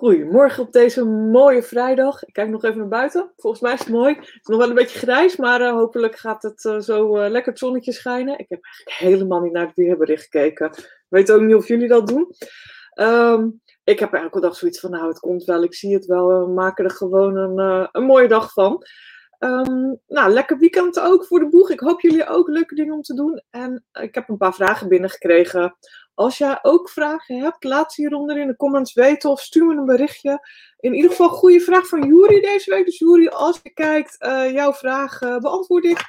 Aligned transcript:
Goedemorgen 0.00 0.62
op 0.62 0.72
deze 0.72 1.04
mooie 1.04 1.62
vrijdag. 1.62 2.24
Ik 2.24 2.32
kijk 2.32 2.48
nog 2.48 2.64
even 2.64 2.78
naar 2.78 2.88
buiten. 2.88 3.32
Volgens 3.36 3.62
mij 3.62 3.72
is 3.72 3.78
het 3.78 3.88
mooi. 3.88 4.14
Het 4.14 4.24
is 4.24 4.46
nog 4.46 4.58
wel 4.58 4.68
een 4.68 4.74
beetje 4.74 4.98
grijs, 4.98 5.36
maar 5.36 5.60
uh, 5.60 5.72
hopelijk 5.72 6.16
gaat 6.16 6.42
het 6.42 6.64
uh, 6.64 6.78
zo 6.78 7.16
uh, 7.16 7.30
lekker 7.30 7.50
het 7.50 7.58
zonnetje 7.58 7.92
schijnen. 7.92 8.38
Ik 8.38 8.46
heb 8.48 8.64
eigenlijk 8.64 8.98
helemaal 8.98 9.40
niet 9.40 9.52
naar 9.52 9.66
het 9.66 9.76
weerbericht 9.76 10.22
gekeken. 10.22 10.66
Ik 10.70 11.06
weet 11.08 11.32
ook 11.32 11.40
niet 11.40 11.54
of 11.54 11.68
jullie 11.68 11.88
dat 11.88 12.06
doen. 12.06 12.34
Um, 12.94 13.60
ik 13.84 13.98
heb 13.98 14.14
al 14.14 14.40
dag 14.40 14.56
zoiets 14.56 14.80
van, 14.80 14.90
nou, 14.90 15.08
het 15.08 15.18
komt 15.18 15.44
wel, 15.44 15.62
ik 15.62 15.74
zie 15.74 15.94
het 15.94 16.06
wel. 16.06 16.46
We 16.46 16.52
maken 16.52 16.84
er 16.84 16.90
gewoon 16.90 17.36
een, 17.36 17.88
een 17.92 18.04
mooie 18.04 18.28
dag 18.28 18.52
van. 18.52 18.84
Um, 19.38 20.00
nou, 20.06 20.30
lekker 20.30 20.58
weekend 20.58 21.00
ook 21.00 21.26
voor 21.26 21.40
de 21.40 21.48
boeg. 21.48 21.70
Ik 21.70 21.80
hoop 21.80 22.00
jullie 22.00 22.26
ook 22.26 22.48
leuke 22.48 22.74
dingen 22.74 22.94
om 22.94 23.02
te 23.02 23.14
doen. 23.14 23.42
En 23.50 23.84
ik 23.92 24.14
heb 24.14 24.28
een 24.28 24.36
paar 24.36 24.54
vragen 24.54 24.88
binnengekregen. 24.88 25.76
Als 26.20 26.38
jij 26.38 26.58
ook 26.62 26.90
vragen 26.90 27.40
hebt, 27.40 27.64
laat 27.64 27.92
ze 27.92 28.00
hieronder 28.00 28.38
in 28.38 28.46
de 28.46 28.56
comments 28.56 28.92
weten 28.92 29.30
of 29.30 29.40
stuur 29.40 29.66
me 29.66 29.74
een 29.74 29.84
berichtje. 29.84 30.48
In 30.80 30.94
ieder 30.94 31.10
geval, 31.10 31.28
goede 31.28 31.60
vraag 31.60 31.86
van 31.86 32.06
Juri 32.06 32.40
deze 32.40 32.70
week. 32.70 32.84
Dus 32.84 32.98
Juri, 32.98 33.28
als 33.28 33.60
je 33.62 33.70
kijkt, 33.70 34.16
uh, 34.24 34.52
jouw 34.52 34.72
vraag 34.72 35.18
beantwoord 35.18 35.84
ik. 35.84 36.04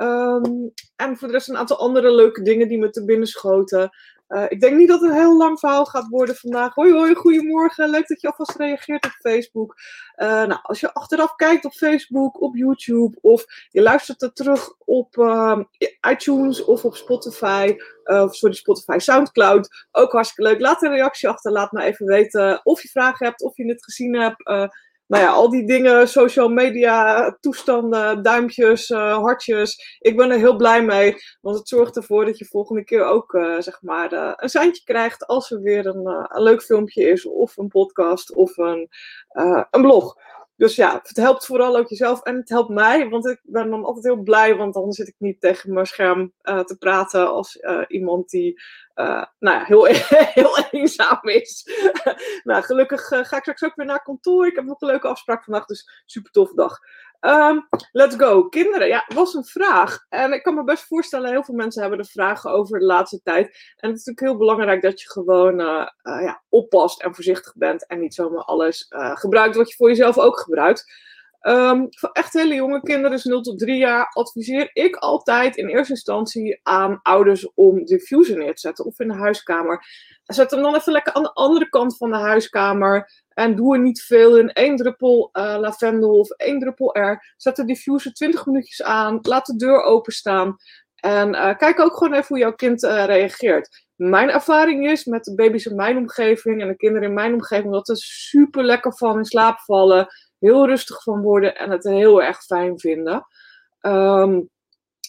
Um, 0.00 0.72
en 0.96 1.16
voor 1.16 1.28
de 1.28 1.34
rest 1.34 1.48
een 1.48 1.56
aantal 1.56 1.78
andere 1.78 2.14
leuke 2.14 2.42
dingen 2.42 2.68
die 2.68 2.78
me 2.78 2.90
te 2.90 3.04
binnen 3.04 3.26
schoten. 3.26 3.90
Uh, 4.32 4.44
ik 4.48 4.60
denk 4.60 4.76
niet 4.76 4.88
dat 4.88 5.00
het 5.00 5.10
een 5.10 5.16
heel 5.16 5.36
lang 5.36 5.58
verhaal 5.58 5.84
gaat 5.84 6.08
worden 6.08 6.36
vandaag. 6.36 6.74
Hoi 6.74 6.92
hoi, 6.92 7.14
goedemorgen. 7.14 7.90
Leuk 7.90 8.08
dat 8.08 8.20
je 8.20 8.26
alvast 8.26 8.56
reageert 8.56 9.04
op 9.04 9.12
Facebook. 9.20 9.74
Uh, 10.16 10.28
nou, 10.28 10.58
als 10.62 10.80
je 10.80 10.94
achteraf 10.94 11.34
kijkt 11.34 11.64
op 11.64 11.72
Facebook, 11.72 12.40
op 12.40 12.56
YouTube 12.56 13.18
of 13.20 13.44
je 13.68 13.82
luistert 13.82 14.22
er 14.22 14.32
terug 14.32 14.74
op 14.78 15.16
uh, 15.16 15.58
iTunes 16.10 16.64
of 16.64 16.84
op 16.84 16.96
Spotify, 16.96 17.76
of 18.04 18.34
sorry, 18.34 18.54
Spotify, 18.54 18.98
Soundcloud, 18.98 19.86
ook 19.90 20.12
hartstikke 20.12 20.50
leuk. 20.50 20.60
Laat 20.60 20.82
een 20.82 20.90
reactie 20.90 21.28
achter. 21.28 21.52
Laat 21.52 21.72
me 21.72 21.82
even 21.82 22.06
weten 22.06 22.60
of 22.64 22.82
je 22.82 22.88
vragen 22.88 23.26
hebt, 23.26 23.42
of 23.42 23.56
je 23.56 23.66
het 23.66 23.84
gezien 23.84 24.14
hebt 24.14 24.42
nou 25.12 25.24
ja, 25.24 25.30
al 25.30 25.50
die 25.50 25.66
dingen, 25.66 26.08
social 26.08 26.48
media, 26.48 27.30
toestanden, 27.40 28.22
duimpjes, 28.22 28.90
uh, 28.90 29.16
hartjes. 29.16 29.98
Ik 30.00 30.16
ben 30.16 30.30
er 30.30 30.38
heel 30.38 30.56
blij 30.56 30.82
mee, 30.82 31.16
want 31.40 31.58
het 31.58 31.68
zorgt 31.68 31.96
ervoor 31.96 32.24
dat 32.24 32.38
je 32.38 32.44
volgende 32.44 32.84
keer 32.84 33.04
ook, 33.04 33.32
uh, 33.32 33.60
zeg 33.60 33.82
maar, 33.82 34.12
uh, 34.12 34.32
een 34.36 34.48
seintje 34.48 34.84
krijgt 34.84 35.26
als 35.26 35.50
er 35.50 35.60
weer 35.60 35.86
een, 35.86 36.06
een, 36.06 36.42
leuk 36.42 36.62
filmpje 36.62 37.08
is, 37.10 37.26
of 37.26 37.56
een 37.56 37.68
podcast, 37.68 38.34
of 38.34 38.56
een, 38.56 38.88
een 39.70 39.82
blog. 39.82 40.16
Dus 40.62 40.76
ja, 40.76 41.00
het 41.02 41.16
helpt 41.16 41.46
vooral 41.46 41.76
ook 41.76 41.88
jezelf 41.88 42.22
en 42.22 42.36
het 42.36 42.48
helpt 42.48 42.68
mij, 42.68 43.08
want 43.08 43.26
ik 43.26 43.40
ben 43.42 43.70
dan 43.70 43.84
altijd 43.84 44.04
heel 44.04 44.22
blij, 44.22 44.56
want 44.56 44.74
dan 44.74 44.92
zit 44.92 45.08
ik 45.08 45.14
niet 45.18 45.40
tegen 45.40 45.72
mijn 45.72 45.86
scherm 45.86 46.32
uh, 46.42 46.60
te 46.60 46.76
praten 46.76 47.30
als 47.30 47.56
uh, 47.56 47.84
iemand 47.88 48.30
die 48.30 48.62
uh, 48.94 49.24
nou 49.38 49.58
ja, 49.58 49.64
heel, 49.64 49.84
heel 50.38 50.58
eenzaam 50.70 51.20
is. 51.22 51.68
nou, 52.44 52.62
gelukkig 52.62 53.06
ga 53.06 53.36
ik 53.36 53.42
straks 53.42 53.62
ook 53.62 53.74
weer 53.74 53.86
naar 53.86 54.02
kantoor. 54.02 54.46
Ik 54.46 54.56
heb 54.56 54.64
nog 54.64 54.80
een 54.80 54.88
leuke 54.88 55.08
afspraak 55.08 55.44
vandaag, 55.44 55.66
dus 55.66 56.02
super 56.06 56.30
toffe 56.30 56.54
dag. 56.54 56.78
Um, 57.26 57.68
let's 57.92 58.16
go. 58.16 58.48
Kinderen, 58.48 58.88
ja, 58.88 59.04
was 59.14 59.34
een 59.34 59.44
vraag. 59.44 60.06
En 60.08 60.32
ik 60.32 60.42
kan 60.42 60.54
me 60.54 60.64
best 60.64 60.86
voorstellen, 60.86 61.30
heel 61.30 61.44
veel 61.44 61.54
mensen 61.54 61.80
hebben 61.80 61.98
er 61.98 62.06
vragen 62.06 62.50
over 62.50 62.78
de 62.78 62.84
laatste 62.84 63.20
tijd. 63.22 63.46
En 63.76 63.90
het 63.90 63.98
is 63.98 64.04
natuurlijk 64.04 64.20
heel 64.20 64.36
belangrijk 64.36 64.82
dat 64.82 65.00
je 65.00 65.10
gewoon 65.10 65.60
uh, 65.60 65.86
ja, 66.02 66.42
oppast 66.48 67.02
en 67.02 67.14
voorzichtig 67.14 67.52
bent. 67.56 67.86
En 67.86 68.00
niet 68.00 68.14
zomaar 68.14 68.44
alles 68.44 68.86
uh, 68.90 69.16
gebruikt 69.16 69.56
wat 69.56 69.68
je 69.68 69.76
voor 69.76 69.88
jezelf 69.88 70.18
ook 70.18 70.38
gebruikt. 70.38 71.10
Um, 71.42 71.86
voor 71.90 72.10
echt 72.12 72.32
hele 72.32 72.54
jonge 72.54 72.80
kinderen, 72.80 73.10
dus 73.10 73.24
0 73.24 73.40
tot 73.40 73.58
3 73.58 73.76
jaar, 73.76 74.06
adviseer 74.12 74.70
ik 74.72 74.96
altijd 74.96 75.56
in 75.56 75.68
eerste 75.68 75.92
instantie 75.92 76.60
aan 76.62 77.00
ouders 77.02 77.52
om 77.54 77.84
diffuser 77.84 78.38
neer 78.38 78.54
te 78.54 78.60
zetten 78.60 78.84
of 78.84 79.00
in 79.00 79.08
de 79.08 79.14
huiskamer. 79.14 79.84
Zet 80.24 80.50
hem 80.50 80.62
dan 80.62 80.74
even 80.74 80.92
lekker 80.92 81.12
aan 81.12 81.22
de 81.22 81.32
andere 81.32 81.68
kant 81.68 81.96
van 81.96 82.10
de 82.10 82.16
huiskamer. 82.16 83.10
En 83.28 83.56
doe 83.56 83.74
er 83.74 83.80
niet 83.80 84.02
veel 84.02 84.38
in. 84.38 84.52
één 84.52 84.76
druppel 84.76 85.30
uh, 85.32 85.56
lavendel 85.58 86.18
of 86.18 86.30
één 86.30 86.58
druppel 86.58 86.98
R. 86.98 87.34
Zet 87.36 87.56
de 87.56 87.64
diffuser 87.64 88.12
20 88.12 88.46
minuutjes 88.46 88.82
aan. 88.82 89.18
Laat 89.22 89.46
de 89.46 89.56
deur 89.56 89.82
openstaan. 89.82 90.56
En 90.94 91.28
uh, 91.28 91.56
kijk 91.56 91.80
ook 91.80 91.96
gewoon 91.96 92.12
even 92.12 92.26
hoe 92.28 92.38
jouw 92.38 92.54
kind 92.54 92.82
uh, 92.82 93.04
reageert. 93.04 93.86
Mijn 93.96 94.30
ervaring 94.30 94.90
is 94.90 95.04
met 95.04 95.24
de 95.24 95.34
baby's 95.34 95.66
in 95.66 95.76
mijn 95.76 95.96
omgeving 95.96 96.60
en 96.60 96.68
de 96.68 96.76
kinderen 96.76 97.08
in 97.08 97.14
mijn 97.14 97.32
omgeving 97.32 97.72
dat 97.72 97.86
ze 97.86 97.96
super 97.96 98.64
lekker 98.64 98.96
van 98.96 99.18
in 99.18 99.24
slaap 99.24 99.58
vallen. 99.58 100.08
Heel 100.42 100.66
rustig 100.66 101.02
van 101.02 101.22
worden 101.22 101.56
en 101.56 101.70
het 101.70 101.84
heel 101.84 102.22
erg 102.22 102.44
fijn 102.44 102.78
vinden. 102.78 103.26
Um, 103.80 104.50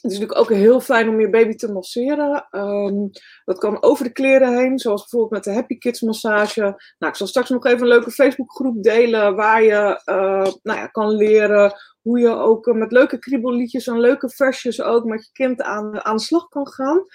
het 0.02 0.12
is 0.12 0.20
natuurlijk 0.20 0.40
ook 0.40 0.58
heel 0.58 0.80
fijn 0.80 1.10
om 1.10 1.20
je 1.20 1.30
baby 1.30 1.56
te 1.56 1.72
masseren. 1.72 2.48
Um, 2.52 3.10
dat 3.46 3.58
kan 3.58 3.84
over 3.84 4.04
de 4.04 4.12
kleren 4.12 4.58
heen, 4.58 4.80
zoals 4.80 5.02
bijvoorbeeld 5.02 5.32
met 5.32 5.44
de 5.44 5.54
Happy 5.54 5.78
Kids 5.78 6.02
massage. 6.02 6.62
Nou, 6.98 7.12
ik 7.12 7.16
zal 7.16 7.28
straks 7.28 7.50
nog 7.50 7.66
even 7.66 7.82
een 7.82 7.88
leuke 7.88 8.12
Facebookgroep 8.12 8.84
delen 8.84 9.36
waar 9.36 9.64
je 9.64 10.02
uh, 10.06 10.54
nou 10.64 10.80
ja, 10.80 10.88
kan 10.88 11.10
leren 11.10 11.74
hoe 12.02 12.20
je 12.20 12.30
ook 12.30 12.68
uh, 12.68 12.76
met 12.76 12.92
leuke 12.92 13.20
kriebelliedjes 13.20 13.88
en 13.88 14.00
leuke 14.00 14.30
versjes 14.30 14.82
ook 14.82 15.04
met 15.04 15.26
je 15.26 15.32
kind 15.32 15.62
aan, 15.62 16.06
aan 16.06 16.16
de 16.16 16.22
slag 16.22 16.48
kan 16.48 16.68
gaan. 16.68 17.06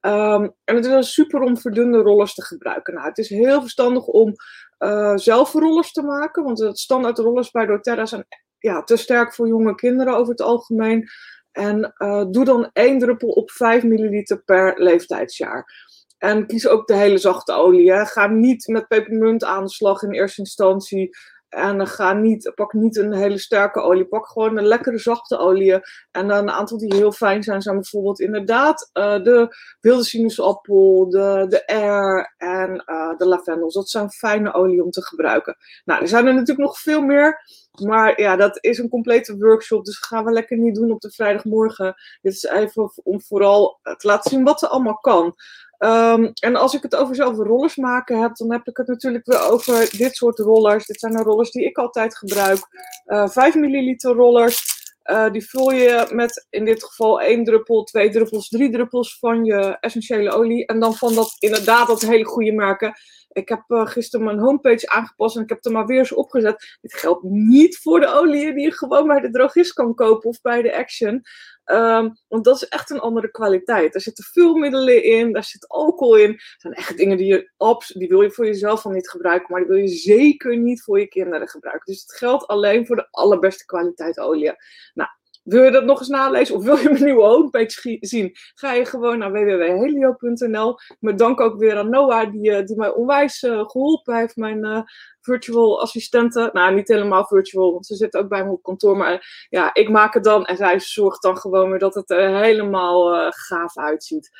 Um, 0.00 0.54
en 0.64 0.76
het 0.76 0.84
is 0.84 1.12
super 1.12 1.40
om 1.40 1.58
verdunde 1.58 1.98
rollers 1.98 2.34
te 2.34 2.44
gebruiken. 2.44 2.94
Nou, 2.94 3.06
het 3.06 3.18
is 3.18 3.28
heel 3.28 3.60
verstandig 3.60 4.06
om 4.06 4.34
uh, 4.78 5.16
zelf 5.16 5.52
rollers 5.52 5.92
te 5.92 6.02
maken, 6.02 6.44
want 6.44 6.58
de 6.58 6.76
standaard 6.76 7.18
rollers 7.18 7.50
bij 7.50 7.66
doTERRA 7.66 8.06
zijn 8.06 8.26
ja, 8.58 8.82
te 8.82 8.96
sterk 8.96 9.34
voor 9.34 9.48
jonge 9.48 9.74
kinderen 9.74 10.16
over 10.16 10.30
het 10.30 10.40
algemeen. 10.40 11.08
En 11.52 11.94
uh, 11.98 12.24
doe 12.30 12.44
dan 12.44 12.70
één 12.72 12.98
druppel 12.98 13.28
op 13.28 13.50
5 13.50 13.82
milliliter 13.82 14.42
per 14.42 14.82
leeftijdsjaar. 14.82 15.84
En 16.18 16.46
kies 16.46 16.68
ook 16.68 16.86
de 16.86 16.96
hele 16.96 17.18
zachte 17.18 17.52
olie. 17.52 18.06
Ga 18.06 18.26
niet 18.26 18.66
met 18.66 18.88
pepermunt 18.88 19.44
aan 19.44 19.64
de 19.64 19.70
slag 19.70 20.02
in 20.02 20.12
eerste 20.12 20.40
instantie. 20.40 21.10
En 21.48 21.86
ga 21.86 22.12
niet, 22.12 22.52
pak 22.54 22.72
niet 22.72 22.96
een 22.96 23.14
hele 23.14 23.38
sterke 23.38 23.80
olie. 23.80 24.06
Pak 24.06 24.26
gewoon 24.26 24.56
een 24.56 24.66
lekkere 24.66 24.98
zachte 24.98 25.38
olie. 25.38 25.72
En 26.10 26.28
dan 26.28 26.38
een 26.38 26.50
aantal 26.50 26.78
die 26.78 26.94
heel 26.94 27.12
fijn 27.12 27.42
zijn, 27.42 27.62
zijn 27.62 27.74
bijvoorbeeld 27.74 28.20
inderdaad 28.20 28.90
uh, 28.92 29.22
de 29.22 29.56
wilde 29.80 30.04
sinaasappel, 30.04 31.10
de, 31.10 31.46
de 31.48 31.66
air 31.66 32.34
en 32.36 32.82
uh, 32.86 33.16
de 33.16 33.26
lavendels. 33.26 33.74
Dat 33.74 33.90
zijn 33.90 34.10
fijne 34.10 34.54
olie 34.54 34.84
om 34.84 34.90
te 34.90 35.02
gebruiken. 35.02 35.56
Nou, 35.84 36.00
er 36.02 36.08
zijn 36.08 36.26
er 36.26 36.32
natuurlijk 36.32 36.68
nog 36.68 36.78
veel 36.78 37.00
meer. 37.00 37.44
Maar 37.84 38.20
ja, 38.20 38.36
dat 38.36 38.64
is 38.64 38.78
een 38.78 38.88
complete 38.88 39.36
workshop. 39.36 39.84
Dus 39.84 39.98
gaan 39.98 40.24
we 40.24 40.30
lekker 40.30 40.58
niet 40.58 40.74
doen 40.74 40.90
op 40.90 41.00
de 41.00 41.10
vrijdagmorgen. 41.10 41.94
Dit 42.20 42.32
is 42.32 42.42
even 42.42 42.92
om 43.02 43.22
vooral 43.22 43.78
te 43.82 44.06
laten 44.06 44.30
zien 44.30 44.44
wat 44.44 44.62
er 44.62 44.68
allemaal 44.68 44.98
kan. 44.98 45.34
Um, 45.78 46.32
en 46.40 46.56
als 46.56 46.74
ik 46.74 46.82
het 46.82 46.96
over 46.96 47.14
zelf 47.14 47.36
rollers 47.36 47.76
maken 47.76 48.20
heb, 48.20 48.36
dan 48.36 48.52
heb 48.52 48.66
ik 48.66 48.76
het 48.76 48.86
natuurlijk 48.86 49.26
weer 49.26 49.50
over 49.50 49.96
dit 49.98 50.16
soort 50.16 50.38
rollers. 50.38 50.86
Dit 50.86 51.00
zijn 51.00 51.12
de 51.12 51.22
rollers 51.22 51.50
die 51.50 51.64
ik 51.64 51.78
altijd 51.78 52.16
gebruik. 52.16 52.58
Uh, 53.06 53.28
5 53.28 53.54
milliliter 53.54 54.14
rollers. 54.14 54.74
Uh, 55.10 55.30
die 55.30 55.48
vul 55.48 55.70
je 55.70 56.08
met 56.12 56.46
in 56.50 56.64
dit 56.64 56.84
geval 56.84 57.20
één 57.20 57.44
druppel, 57.44 57.82
twee 57.82 58.10
druppels, 58.10 58.48
drie 58.48 58.70
druppels 58.70 59.18
van 59.18 59.44
je 59.44 59.76
essentiële 59.80 60.30
olie. 60.30 60.66
En 60.66 60.80
dan 60.80 60.94
van 60.94 61.14
dat 61.14 61.36
inderdaad 61.38 61.86
dat 61.86 62.00
hele 62.00 62.24
goede 62.24 62.52
merken. 62.52 62.94
Ik 63.36 63.48
heb 63.48 63.64
uh, 63.68 63.86
gisteren 63.86 64.26
mijn 64.26 64.38
homepage 64.38 64.88
aangepast 64.88 65.36
en 65.36 65.42
ik 65.42 65.48
heb 65.48 65.64
er 65.64 65.72
maar 65.72 65.86
weer 65.86 65.98
eens 65.98 66.12
opgezet. 66.12 66.78
Dit 66.80 66.94
geldt 66.94 67.22
niet 67.22 67.78
voor 67.78 68.00
de 68.00 68.06
olie 68.06 68.54
die 68.54 68.64
je 68.64 68.72
gewoon 68.72 69.06
bij 69.06 69.20
de 69.20 69.30
drogist 69.30 69.72
kan 69.72 69.94
kopen 69.94 70.28
of 70.28 70.40
bij 70.40 70.62
de 70.62 70.76
Action. 70.76 71.22
Um, 71.64 72.16
want 72.28 72.44
dat 72.44 72.56
is 72.56 72.68
echt 72.68 72.90
een 72.90 73.00
andere 73.00 73.30
kwaliteit. 73.30 73.92
Daar 73.92 74.02
zitten 74.02 74.24
vulmiddelen 74.24 75.02
in, 75.02 75.32
daar 75.32 75.44
zit 75.44 75.68
alcohol 75.68 76.16
in. 76.16 76.30
Dat 76.30 76.40
zijn 76.56 76.74
echt 76.74 76.96
dingen 76.96 77.16
die 77.16 77.26
je 77.26 77.50
die 77.94 78.08
wil 78.08 78.22
je 78.22 78.30
voor 78.30 78.46
jezelf 78.46 78.84
al 78.84 78.90
niet 78.90 79.10
gebruiken, 79.10 79.46
maar 79.50 79.60
die 79.60 79.70
wil 79.70 79.80
je 79.80 79.88
zeker 79.88 80.58
niet 80.58 80.82
voor 80.82 81.00
je 81.00 81.08
kinderen 81.08 81.48
gebruiken. 81.48 81.92
Dus 81.92 82.02
het 82.02 82.16
geldt 82.16 82.46
alleen 82.46 82.86
voor 82.86 82.96
de 82.96 83.08
allerbeste 83.10 83.64
kwaliteit 83.64 84.18
olie. 84.18 84.52
Nou, 84.94 85.08
wil 85.46 85.62
je 85.64 85.70
dat 85.70 85.84
nog 85.84 85.98
eens 85.98 86.08
nalezen 86.08 86.54
of 86.54 86.64
wil 86.64 86.76
je 86.76 86.90
mijn 86.90 87.04
nieuwe 87.04 87.24
homepage 87.24 87.96
zien? 88.00 88.36
Ga 88.54 88.72
je 88.72 88.84
gewoon 88.84 89.18
naar 89.18 89.32
www.helio.nl. 89.32 90.78
Met 91.00 91.18
dank 91.18 91.40
ook 91.40 91.58
weer 91.58 91.76
aan 91.76 91.90
Noah, 91.90 92.32
die, 92.32 92.50
eh, 92.50 92.64
die 92.64 92.76
mij 92.76 92.92
onwijs 92.92 93.42
uh, 93.42 93.64
geholpen 93.64 94.16
heeft. 94.16 94.36
Mijn 94.36 94.64
uh, 94.64 94.80
virtual 95.20 95.80
assistente. 95.80 96.50
Nou, 96.52 96.74
niet 96.74 96.88
helemaal 96.88 97.24
virtual, 97.26 97.72
want 97.72 97.86
ze 97.86 97.94
zit 97.94 98.16
ook 98.16 98.28
bij 98.28 98.44
me 98.44 98.50
op 98.50 98.62
kantoor. 98.62 98.96
Maar 98.96 99.46
ja, 99.48 99.74
ik 99.74 99.88
maak 99.88 100.14
het 100.14 100.24
dan 100.24 100.44
en 100.44 100.56
zij 100.56 100.80
zorgt 100.80 101.22
dan 101.22 101.36
gewoon 101.36 101.70
weer 101.70 101.78
dat 101.78 101.94
het 101.94 102.10
er 102.10 102.36
helemaal 102.36 103.30
gaaf 103.30 103.76
uitziet. 103.78 104.30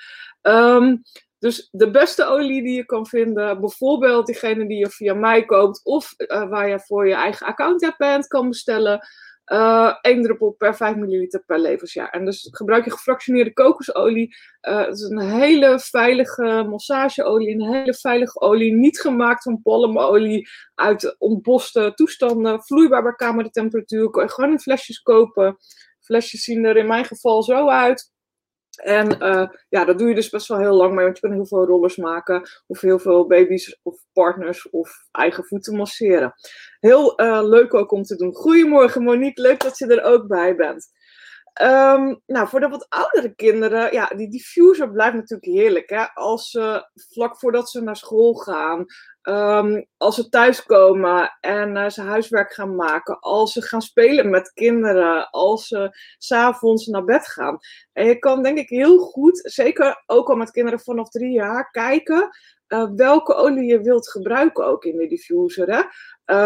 Um, 0.42 1.02
dus 1.38 1.68
de 1.70 1.90
beste 1.90 2.24
olie 2.24 2.62
die 2.62 2.76
je 2.76 2.84
kan 2.84 3.06
vinden, 3.06 3.60
bijvoorbeeld 3.60 4.26
diegene 4.26 4.66
die 4.66 4.78
je 4.78 4.90
via 4.90 5.14
mij 5.14 5.44
koopt 5.44 5.80
of 5.84 6.14
waar 6.26 6.68
je 6.68 6.80
voor 6.80 7.08
je 7.08 7.14
eigen 7.14 7.46
account 7.46 7.80
hebt 7.80 7.98
bent, 7.98 8.26
kan 8.26 8.48
bestellen. 8.48 9.06
Uh, 9.52 9.94
druppel 10.22 10.50
per 10.50 10.76
5 10.76 10.96
milliliter 10.96 11.44
per 11.44 11.58
levensjaar. 11.58 12.10
En 12.10 12.24
dus 12.24 12.48
gebruik 12.50 12.84
je 12.84 12.90
gefractioneerde 12.90 13.52
kokosolie. 13.52 14.36
Uh, 14.68 14.86
het 14.86 14.94
is 14.94 15.02
een 15.02 15.20
hele 15.20 15.80
veilige 15.80 16.66
massageolie, 16.68 17.54
een 17.54 17.72
hele 17.74 17.94
veilige 17.94 18.40
olie. 18.40 18.74
Niet 18.74 19.00
gemaakt 19.00 19.42
van 19.42 19.62
palmolie 19.62 20.48
uit 20.74 21.16
ontboste 21.18 21.92
toestanden. 21.94 22.62
Vloeibaar 22.62 23.02
bij 23.02 23.14
kamertemperatuur. 23.14 24.10
Kun 24.10 24.22
je 24.22 24.30
gewoon 24.30 24.50
in 24.50 24.60
flesjes 24.60 25.02
kopen. 25.02 25.56
Flesjes 26.00 26.44
zien 26.44 26.64
er 26.64 26.76
in 26.76 26.86
mijn 26.86 27.04
geval 27.04 27.42
zo 27.42 27.68
uit. 27.68 28.14
En 28.76 29.22
uh, 29.22 29.48
ja, 29.68 29.84
dat 29.84 29.98
doe 29.98 30.08
je 30.08 30.14
dus 30.14 30.28
best 30.28 30.48
wel 30.48 30.58
heel 30.58 30.74
lang 30.74 30.94
mee, 30.94 31.04
want 31.04 31.16
je 31.16 31.26
kan 31.26 31.36
heel 31.36 31.46
veel 31.46 31.66
rollers 31.66 31.96
maken. 31.96 32.48
Of 32.66 32.80
heel 32.80 32.98
veel 32.98 33.26
baby's 33.26 33.78
of 33.82 33.96
partners 34.12 34.70
of 34.70 35.06
eigen 35.10 35.44
voeten 35.44 35.76
masseren. 35.76 36.34
Heel 36.80 37.14
leuk 37.48 37.74
ook 37.74 37.90
om 37.92 38.02
te 38.02 38.16
doen. 38.16 38.34
Goedemorgen 38.34 39.02
Monique, 39.02 39.42
leuk 39.42 39.62
dat 39.62 39.78
je 39.78 39.86
er 39.86 40.02
ook 40.02 40.26
bij 40.26 40.56
bent. 40.56 40.88
Ehm, 41.56 42.14
nou, 42.26 42.48
voor 42.48 42.60
de 42.60 42.68
wat 42.68 42.86
oudere 42.88 43.34
kinderen, 43.34 43.92
ja, 43.92 44.06
die 44.06 44.30
diffuser 44.30 44.90
blijft 44.90 45.14
natuurlijk 45.14 45.58
heerlijk. 45.58 45.90
Hè? 45.90 46.04
Als 46.14 46.50
ze 46.50 46.88
vlak 46.94 47.38
voordat 47.38 47.70
ze 47.70 47.82
naar 47.82 47.96
school 47.96 48.34
gaan, 48.34 48.84
ehm, 49.22 49.82
als 49.96 50.14
ze 50.14 50.28
thuiskomen 50.28 51.36
en 51.40 51.76
uh, 51.76 51.88
ze 51.88 52.02
huiswerk 52.02 52.52
gaan 52.52 52.74
maken, 52.74 53.18
als 53.20 53.52
ze 53.52 53.62
gaan 53.62 53.82
spelen 53.82 54.30
met 54.30 54.52
kinderen, 54.52 55.30
als 55.30 55.66
ze 55.66 55.90
s'avonds 56.18 56.86
naar 56.86 57.04
bed 57.04 57.26
gaan. 57.26 57.58
En 57.92 58.06
je 58.06 58.18
kan 58.18 58.42
denk 58.42 58.58
ik 58.58 58.68
heel 58.68 58.98
goed, 58.98 59.40
zeker 59.42 60.02
ook 60.06 60.28
al 60.28 60.36
met 60.36 60.50
kinderen 60.50 60.80
vanaf 60.80 61.08
drie 61.08 61.32
jaar, 61.32 61.70
kijken 61.70 62.30
uh, 62.68 62.90
welke 62.96 63.34
olie 63.34 63.64
je 63.64 63.80
wilt 63.80 64.10
gebruiken 64.10 64.66
ook 64.66 64.84
in 64.84 64.96
de 64.96 65.06
diffuser. 65.06 65.66
Hè? 65.74 65.82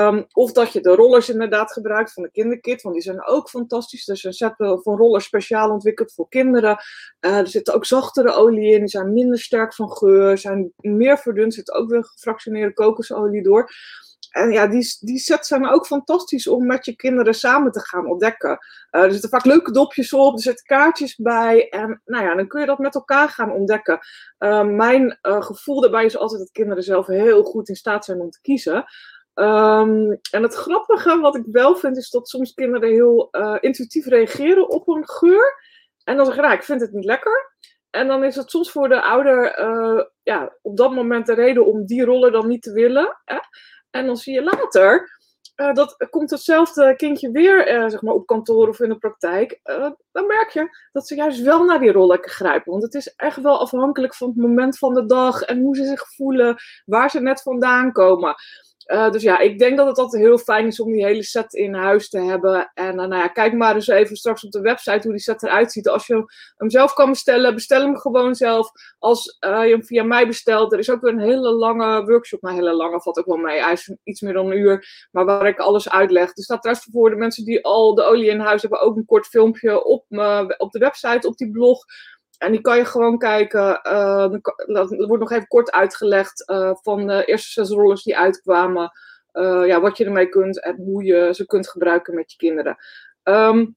Um, 0.07 0.27
of 0.33 0.53
dat 0.53 0.73
je 0.73 0.81
de 0.81 0.95
rollers 0.95 1.29
inderdaad 1.29 1.73
gebruikt 1.73 2.13
van 2.13 2.23
de 2.23 2.31
kinderkit, 2.31 2.83
want 2.83 2.95
die 2.95 3.05
zijn 3.05 3.27
ook 3.27 3.49
fantastisch. 3.49 4.09
Een 4.09 4.33
set 4.33 4.55
van 4.57 4.97
rollers 4.97 5.25
speciaal 5.25 5.71
ontwikkeld 5.71 6.13
voor 6.13 6.29
kinderen. 6.29 6.79
Uh, 7.21 7.39
er 7.39 7.47
zitten 7.47 7.75
ook 7.75 7.87
zachtere 7.87 8.33
olie 8.33 8.73
in, 8.73 8.79
die 8.79 8.89
zijn 8.89 9.13
minder 9.13 9.39
sterk 9.39 9.75
van 9.75 9.91
geur, 9.91 10.39
zijn 10.39 10.73
meer 10.77 11.19
verdund, 11.19 11.47
er 11.47 11.53
zit 11.53 11.73
ook 11.73 11.91
weer 11.91 12.05
gefractioneerde 12.05 12.75
kokosolie 12.75 13.43
door. 13.43 13.71
En 14.31 14.51
ja, 14.51 14.67
die, 14.67 14.97
die 15.01 15.19
sets 15.19 15.49
zijn 15.49 15.69
ook 15.69 15.87
fantastisch 15.87 16.49
om 16.49 16.67
met 16.67 16.85
je 16.85 16.97
kinderen 16.97 17.35
samen 17.35 17.73
te 17.73 17.81
gaan 17.81 18.07
ontdekken. 18.07 18.59
Uh, 18.91 19.03
er 19.03 19.13
zitten 19.13 19.31
vaak 19.31 19.45
leuke 19.45 19.73
dopjes 19.73 20.13
op, 20.13 20.35
er 20.35 20.41
zitten 20.41 20.65
kaartjes 20.65 21.17
bij. 21.17 21.69
En 21.69 22.03
nou 22.05 22.25
ja, 22.25 22.35
dan 22.35 22.49
kun 22.49 22.61
je 22.61 22.67
dat 22.67 22.79
met 22.79 22.95
elkaar 22.95 23.29
gaan 23.29 23.53
ontdekken. 23.53 23.99
Uh, 24.39 24.63
mijn 24.63 25.19
uh, 25.23 25.43
gevoel 25.43 25.81
daarbij 25.81 26.05
is 26.05 26.17
altijd 26.17 26.41
dat 26.41 26.51
kinderen 26.51 26.83
zelf 26.83 27.07
heel 27.07 27.43
goed 27.43 27.69
in 27.69 27.77
staat 27.77 28.05
zijn 28.05 28.21
om 28.21 28.31
te 28.31 28.41
kiezen. 28.41 28.85
Um, 29.35 30.19
en 30.31 30.43
het 30.43 30.55
grappige 30.55 31.21
wat 31.21 31.37
ik 31.37 31.45
wel 31.53 31.77
vind, 31.77 31.97
is 31.97 32.11
dat 32.11 32.29
soms 32.29 32.55
kinderen 32.55 32.89
heel 32.89 33.29
intuïtief 33.61 34.07
reageren 34.07 34.69
op 34.69 34.89
een 34.89 35.09
geur. 35.09 35.55
En 36.05 36.17
dan 36.17 36.25
zeggen, 36.25 36.43
nou, 36.43 36.55
ik 36.57 36.63
vind 36.63 36.81
het 36.81 36.93
niet 36.93 37.05
lekker. 37.05 37.55
En 37.91 38.07
dan 38.07 38.25
is 38.25 38.37
het 38.37 38.51
soms 38.51 38.71
voor 38.71 38.89
de 38.89 39.03
ouder 39.03 39.61
ja, 40.23 40.57
op 40.63 40.77
dat 40.77 40.93
moment 40.93 41.27
de 41.27 41.35
reden 41.35 41.67
om 41.67 41.87
die 41.87 42.05
rollen 42.05 42.33
dan 42.33 42.49
niet 42.49 42.63
te 42.63 42.73
willen. 42.73 43.21
Hè? 43.25 43.39
En 43.91 44.07
dan 44.07 44.17
zie 44.17 44.35
je 44.35 44.43
later 44.43 45.19
uh, 45.61 45.75
dat 45.75 45.97
komt 46.11 46.31
hetzelfde 46.31 46.97
kindje 46.97 47.31
weer 47.31 47.73
uh, 47.75 47.89
zeg 47.89 48.03
maar 48.03 48.15
op 48.15 48.27
kantoor 48.27 48.69
of 48.69 48.81
in 48.81 48.89
de 48.89 48.99
praktijk. 48.99 49.61
Uh, 49.65 49.91
dan 50.13 50.27
merk 50.27 50.51
je 50.51 50.69
dat 50.93 51.07
ze 51.07 51.15
juist 51.15 51.43
wel 51.43 51.65
naar 51.65 51.79
die 51.79 51.93
rollen 51.93 52.19
grijpen. 52.23 52.71
Want 52.71 52.83
het 52.83 52.95
is 52.95 53.15
echt 53.17 53.43
wel 53.43 53.61
afhankelijk 53.61 54.15
van 54.15 54.29
het 54.29 54.37
moment 54.37 54.79
van 54.79 54.95
de 54.95 55.07
dag 55.07 55.43
en 55.43 55.61
hoe 55.61 55.77
ze 55.77 55.85
zich 55.85 56.15
voelen, 56.15 56.57
waar 56.85 57.11
ze 57.11 57.21
net 57.21 57.43
vandaan 57.43 57.93
komen. 57.93 58.35
Uh, 58.91 59.11
dus 59.11 59.23
ja, 59.23 59.39
ik 59.39 59.59
denk 59.59 59.77
dat 59.77 59.87
het 59.87 59.99
altijd 59.99 60.23
heel 60.23 60.39
fijn 60.39 60.67
is 60.67 60.81
om 60.81 60.93
die 60.93 61.05
hele 61.05 61.23
set 61.23 61.55
in 61.55 61.75
huis 61.75 62.09
te 62.09 62.19
hebben. 62.19 62.71
En 62.75 62.89
uh, 62.89 62.95
nou 62.95 63.15
ja, 63.15 63.29
kijk 63.29 63.53
maar 63.53 63.75
eens 63.75 63.89
even 63.89 64.17
straks 64.17 64.45
op 64.45 64.51
de 64.51 64.61
website 64.61 65.01
hoe 65.03 65.11
die 65.11 65.21
set 65.21 65.43
eruit 65.43 65.73
ziet. 65.73 65.89
Als 65.89 66.07
je 66.07 66.25
hem 66.57 66.71
zelf 66.71 66.93
kan 66.93 67.11
bestellen, 67.11 67.55
bestel 67.55 67.81
hem 67.81 67.97
gewoon 67.97 68.35
zelf. 68.35 68.71
Als 68.99 69.37
uh, 69.47 69.65
je 69.65 69.71
hem 69.71 69.85
via 69.85 70.03
mij 70.03 70.27
bestelt, 70.27 70.73
er 70.73 70.79
is 70.79 70.91
ook 70.91 71.01
weer 71.01 71.13
een 71.13 71.19
hele 71.19 71.53
lange 71.53 72.05
workshop. 72.05 72.43
Nou, 72.43 72.55
hele 72.55 72.75
lange 72.75 73.01
valt 73.01 73.19
ook 73.19 73.27
wel 73.27 73.37
mee. 73.37 73.63
Hij 73.63 73.73
is 73.73 73.95
iets 74.05 74.21
meer 74.21 74.33
dan 74.33 74.47
een 74.47 74.59
uur, 74.59 75.09
maar 75.11 75.25
waar 75.25 75.47
ik 75.47 75.59
alles 75.59 75.91
uitleg. 75.91 76.29
Er 76.29 76.43
staat 76.43 76.63
trouwens 76.63 76.89
voor 76.93 77.11
de 77.11 77.17
mensen 77.17 77.45
die 77.45 77.65
al 77.65 77.95
de 77.95 78.03
olie 78.03 78.31
in 78.31 78.41
huis 78.41 78.61
hebben 78.63 78.81
ook 78.81 78.97
een 78.97 79.05
kort 79.05 79.27
filmpje 79.27 79.85
op, 79.85 80.05
op 80.59 80.71
de 80.71 80.79
website, 80.79 81.29
op 81.29 81.37
die 81.37 81.51
blog. 81.51 81.85
En 82.41 82.53
die 82.53 82.61
kan 82.61 82.77
je 82.77 82.85
gewoon 82.85 83.19
kijken. 83.19 83.81
Uh, 83.83 84.33
er 84.67 85.07
wordt 85.07 85.23
nog 85.23 85.31
even 85.31 85.47
kort 85.47 85.71
uitgelegd 85.71 86.51
uh, 86.51 86.75
van 86.83 87.07
de 87.07 87.25
eerste 87.25 87.51
zes 87.51 87.77
rollers 87.77 88.03
die 88.03 88.19
uitkwamen. 88.19 88.93
Uh, 89.33 89.67
ja, 89.67 89.81
wat 89.81 89.97
je 89.97 90.05
ermee 90.05 90.29
kunt 90.29 90.63
en 90.63 90.77
hoe 90.77 91.05
je 91.05 91.35
ze 91.35 91.47
kunt 91.47 91.69
gebruiken 91.69 92.15
met 92.15 92.31
je 92.33 92.37
kinderen. 92.37 92.77
Um, 93.25 93.77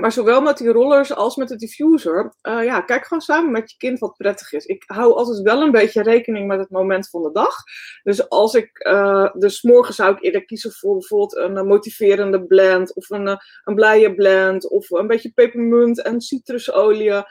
maar 0.00 0.12
zowel 0.12 0.40
met 0.40 0.58
die 0.58 0.68
rollers 0.68 1.14
als 1.14 1.36
met 1.36 1.48
de 1.48 1.56
diffuser, 1.56 2.34
uh, 2.42 2.64
ja, 2.64 2.80
kijk 2.80 3.06
gewoon 3.06 3.22
samen 3.22 3.50
met 3.50 3.70
je 3.70 3.76
kind 3.76 3.98
wat 3.98 4.16
prettig 4.16 4.52
is. 4.52 4.64
Ik 4.64 4.84
hou 4.86 5.12
altijd 5.12 5.40
wel 5.40 5.62
een 5.62 5.70
beetje 5.70 6.02
rekening 6.02 6.46
met 6.46 6.58
het 6.58 6.70
moment 6.70 7.08
van 7.08 7.22
de 7.22 7.32
dag. 7.32 7.54
Dus 8.02 8.28
als 8.28 8.54
ik, 8.54 8.86
uh, 8.86 9.34
dus 9.34 9.62
morgen 9.62 9.94
zou 9.94 10.14
ik 10.14 10.22
eerder 10.22 10.44
kiezen 10.44 10.72
voor 10.72 10.92
bijvoorbeeld 10.92 11.36
een 11.36 11.66
motiverende 11.66 12.46
blend 12.46 12.94
of 12.94 13.10
een, 13.10 13.26
een 13.64 13.74
blije 13.74 14.14
blend 14.14 14.70
of 14.70 14.90
een 14.90 15.06
beetje 15.06 15.32
pepermunt 15.32 16.02
en 16.02 16.20
citrusolie. 16.20 17.24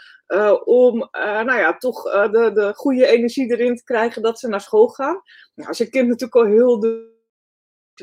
Om 0.63 1.09
nou 1.11 1.57
ja, 1.57 1.77
toch 1.77 2.03
de, 2.03 2.51
de 2.53 2.71
goede 2.75 3.07
energie 3.07 3.51
erin 3.51 3.75
te 3.75 3.83
krijgen 3.83 4.21
dat 4.21 4.39
ze 4.39 4.47
naar 4.47 4.61
school 4.61 4.87
gaan. 4.87 5.21
Nou, 5.55 5.69
als 5.69 5.77
je 5.77 5.89
kind 5.89 6.07
natuurlijk 6.07 6.35
al 6.35 6.45
heel 6.45 6.79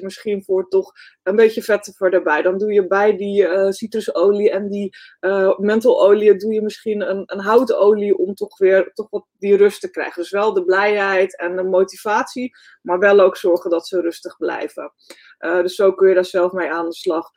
misschien 0.00 0.44
voor 0.44 0.68
toch 0.68 0.92
een 1.22 1.36
beetje 1.36 1.62
vetten 1.62 1.94
voor 1.94 2.10
erbij. 2.10 2.42
Dan 2.42 2.58
doe 2.58 2.72
je 2.72 2.86
bij 2.86 3.16
die 3.16 3.42
uh, 3.42 3.70
citrusolie 3.70 4.50
en 4.50 4.68
die 4.68 4.96
uh, 5.20 5.58
mentololie 5.58 6.36
doe 6.36 6.52
je 6.52 6.62
misschien 6.62 7.10
een, 7.10 7.22
een 7.26 7.40
houtolie 7.40 8.18
om 8.18 8.34
toch 8.34 8.58
weer 8.58 8.90
toch 8.92 9.10
wat 9.10 9.26
die 9.38 9.56
rust 9.56 9.80
te 9.80 9.90
krijgen. 9.90 10.22
Dus 10.22 10.30
wel 10.30 10.52
de 10.52 10.64
blijheid 10.64 11.38
en 11.38 11.56
de 11.56 11.62
motivatie, 11.62 12.56
maar 12.82 12.98
wel 12.98 13.20
ook 13.20 13.36
zorgen 13.36 13.70
dat 13.70 13.86
ze 13.86 14.00
rustig 14.00 14.36
blijven. 14.36 14.92
Uh, 15.40 15.62
dus 15.62 15.74
zo 15.74 15.92
kun 15.92 16.08
je 16.08 16.14
daar 16.14 16.24
zelf 16.24 16.52
mee 16.52 16.70
aan 16.70 16.88
de 16.88 16.94
slag. 16.94 17.30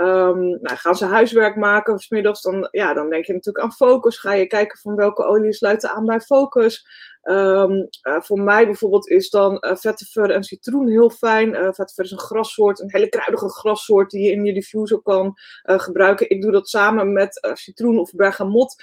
Um, 0.00 0.48
nou, 0.48 0.76
gaan 0.76 0.96
ze 0.96 1.04
huiswerk 1.04 1.56
maken 1.56 1.94
of 1.94 2.02
smiddags, 2.02 2.42
dan, 2.42 2.68
ja, 2.70 2.94
dan 2.94 3.10
denk 3.10 3.24
je 3.24 3.32
natuurlijk 3.32 3.64
aan 3.64 3.72
focus. 3.72 4.18
Ga 4.18 4.32
je 4.32 4.46
kijken 4.46 4.78
van 4.78 4.94
welke 4.94 5.24
olie 5.24 5.52
sluiten 5.52 5.90
aan 5.90 6.04
bij 6.04 6.20
focus. 6.20 6.86
Um, 7.22 7.88
uh, 8.02 8.20
voor 8.20 8.40
mij 8.40 8.64
bijvoorbeeld 8.64 9.08
is 9.08 9.30
dan 9.30 9.56
uh, 9.60 9.76
vetiver 9.76 10.30
en 10.30 10.44
citroen 10.44 10.88
heel 10.88 11.10
fijn. 11.10 11.48
Uh, 11.48 11.68
vetiver 11.72 12.04
is 12.04 12.10
een 12.10 12.18
grassoort, 12.18 12.80
een 12.80 12.90
hele 12.90 13.08
kruidige 13.08 13.48
grassoort 13.48 14.10
die 14.10 14.24
je 14.24 14.32
in 14.32 14.44
je 14.44 14.52
diffuser 14.52 15.02
kan 15.02 15.34
gebruiken. 15.62 16.30
Ik 16.30 16.42
doe 16.42 16.52
dat 16.52 16.68
samen 16.68 17.12
met 17.12 17.50
citroen 17.52 17.98
of 17.98 18.12
bergamot. 18.12 18.74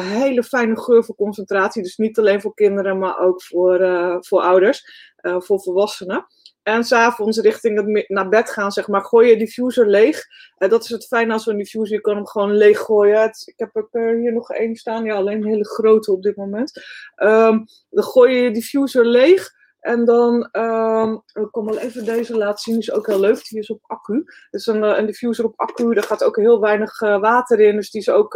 hele 0.00 0.42
fijne 0.42 0.80
geur 0.80 1.04
voor 1.04 1.14
concentratie. 1.14 1.82
Dus 1.82 1.96
niet 1.96 2.18
alleen 2.18 2.40
voor 2.40 2.54
kinderen, 2.54 2.98
maar 2.98 3.18
ook 3.18 3.42
voor, 3.42 3.78
voor 4.20 4.40
ouders, 4.40 5.12
voor 5.16 5.60
volwassenen. 5.60 6.26
En 6.66 6.84
s'avonds 6.84 7.38
richting 7.38 7.76
het 7.78 8.08
naar 8.08 8.28
bed 8.28 8.50
gaan, 8.50 8.72
zeg 8.72 8.88
maar, 8.88 9.04
gooi 9.04 9.28
je 9.28 9.36
diffuser 9.36 9.88
leeg. 9.88 10.22
Dat 10.56 10.84
is 10.84 10.88
het 10.88 11.06
fijne 11.06 11.32
als 11.32 11.46
een 11.46 11.56
diffuser, 11.56 11.96
je 11.96 12.00
kan 12.00 12.16
hem 12.16 12.26
gewoon 12.26 12.56
leeg 12.56 12.78
gooien. 12.78 13.30
ik 13.44 13.54
heb 13.56 13.86
er 13.90 14.16
hier 14.16 14.32
nog 14.32 14.50
één 14.50 14.76
staan, 14.76 15.04
ja, 15.04 15.14
alleen 15.14 15.36
een 15.36 15.48
hele 15.48 15.68
grote 15.68 16.12
op 16.12 16.22
dit 16.22 16.36
moment. 16.36 16.72
Um, 17.16 17.64
dan 17.90 18.04
gooi 18.04 18.34
je 18.34 18.50
diffuser 18.50 19.06
leeg. 19.06 19.50
En 19.80 20.04
dan, 20.04 20.48
um, 20.52 21.22
ik 21.32 21.48
kan 21.50 21.64
wel 21.64 21.78
even 21.78 22.04
deze 22.04 22.36
laten 22.36 22.58
zien, 22.58 22.74
die 22.74 22.82
is 22.82 22.92
ook 22.92 23.06
heel 23.06 23.20
leuk. 23.20 23.48
Die 23.48 23.58
is 23.58 23.70
op 23.70 23.82
accu. 23.82 24.24
Dus 24.50 24.66
een, 24.66 24.82
een 24.82 25.06
diffuser 25.06 25.44
op 25.44 25.60
accu, 25.60 25.94
daar 25.94 26.04
gaat 26.04 26.24
ook 26.24 26.36
heel 26.36 26.60
weinig 26.60 27.00
uh, 27.00 27.20
water 27.20 27.60
in. 27.60 27.76
Dus 27.76 27.90
die 27.90 28.00
is 28.00 28.10
ook, 28.10 28.34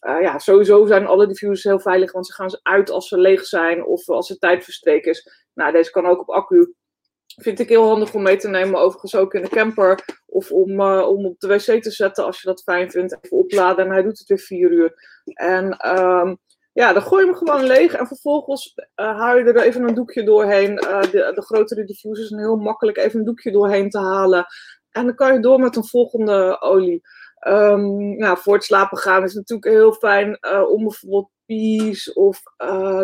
ja, 0.00 0.38
sowieso 0.38 0.86
zijn 0.86 1.06
alle 1.06 1.26
diffusers 1.26 1.62
heel 1.62 1.80
veilig, 1.80 2.12
want 2.12 2.26
ze 2.26 2.32
gaan 2.32 2.58
uit 2.62 2.90
als 2.90 3.08
ze 3.08 3.18
leeg 3.18 3.44
zijn 3.44 3.84
of 3.84 4.08
als 4.08 4.30
er 4.30 4.38
tijd 4.38 4.64
verstreken 4.64 5.10
is. 5.10 5.48
Nou, 5.54 5.72
deze 5.72 5.90
kan 5.90 6.06
ook 6.06 6.20
op 6.20 6.30
accu. 6.30 6.74
Vind 7.36 7.60
ik 7.60 7.68
heel 7.68 7.88
handig 7.88 8.14
om 8.14 8.22
mee 8.22 8.36
te 8.36 8.48
nemen, 8.48 8.80
overigens 8.80 9.14
ook 9.14 9.34
in 9.34 9.42
de 9.42 9.48
camper. 9.48 10.20
Of 10.26 10.50
om, 10.50 10.80
uh, 10.80 11.08
om 11.08 11.26
op 11.26 11.40
de 11.40 11.46
wc 11.46 11.82
te 11.82 11.90
zetten 11.90 12.24
als 12.24 12.40
je 12.40 12.48
dat 12.48 12.62
fijn 12.62 12.90
vindt. 12.90 13.16
Even 13.20 13.36
opladen 13.36 13.84
en 13.84 13.90
hij 13.90 14.02
doet 14.02 14.18
het 14.18 14.28
weer 14.28 14.38
vier 14.38 14.70
uur. 14.70 14.94
En 15.24 15.88
um, 15.98 16.38
ja, 16.72 16.92
dan 16.92 17.02
gooi 17.02 17.24
je 17.24 17.30
hem 17.30 17.38
gewoon 17.38 17.64
leeg. 17.64 17.94
En 17.94 18.06
vervolgens 18.06 18.74
uh, 18.76 19.18
haal 19.18 19.36
je 19.36 19.44
er 19.44 19.56
even 19.56 19.88
een 19.88 19.94
doekje 19.94 20.24
doorheen. 20.24 20.72
Uh, 20.72 21.02
de, 21.02 21.32
de 21.34 21.42
grotere 21.42 21.84
diffusers 21.84 22.28
zijn 22.28 22.40
heel 22.40 22.56
makkelijk 22.56 22.96
even 22.96 23.18
een 23.18 23.24
doekje 23.24 23.50
doorheen 23.50 23.90
te 23.90 23.98
halen. 23.98 24.46
En 24.90 25.04
dan 25.06 25.14
kan 25.14 25.32
je 25.32 25.40
door 25.40 25.60
met 25.60 25.76
een 25.76 25.86
volgende 25.86 26.60
olie. 26.60 27.00
Um, 27.48 28.16
nou, 28.16 28.38
voor 28.38 28.54
het 28.54 28.64
slapen 28.64 28.98
gaan 28.98 29.24
is 29.24 29.34
natuurlijk 29.34 29.68
heel 29.68 29.92
fijn 29.92 30.38
om 30.68 30.82
bijvoorbeeld 30.82 31.30
peace 31.46 32.14
of 32.14 32.42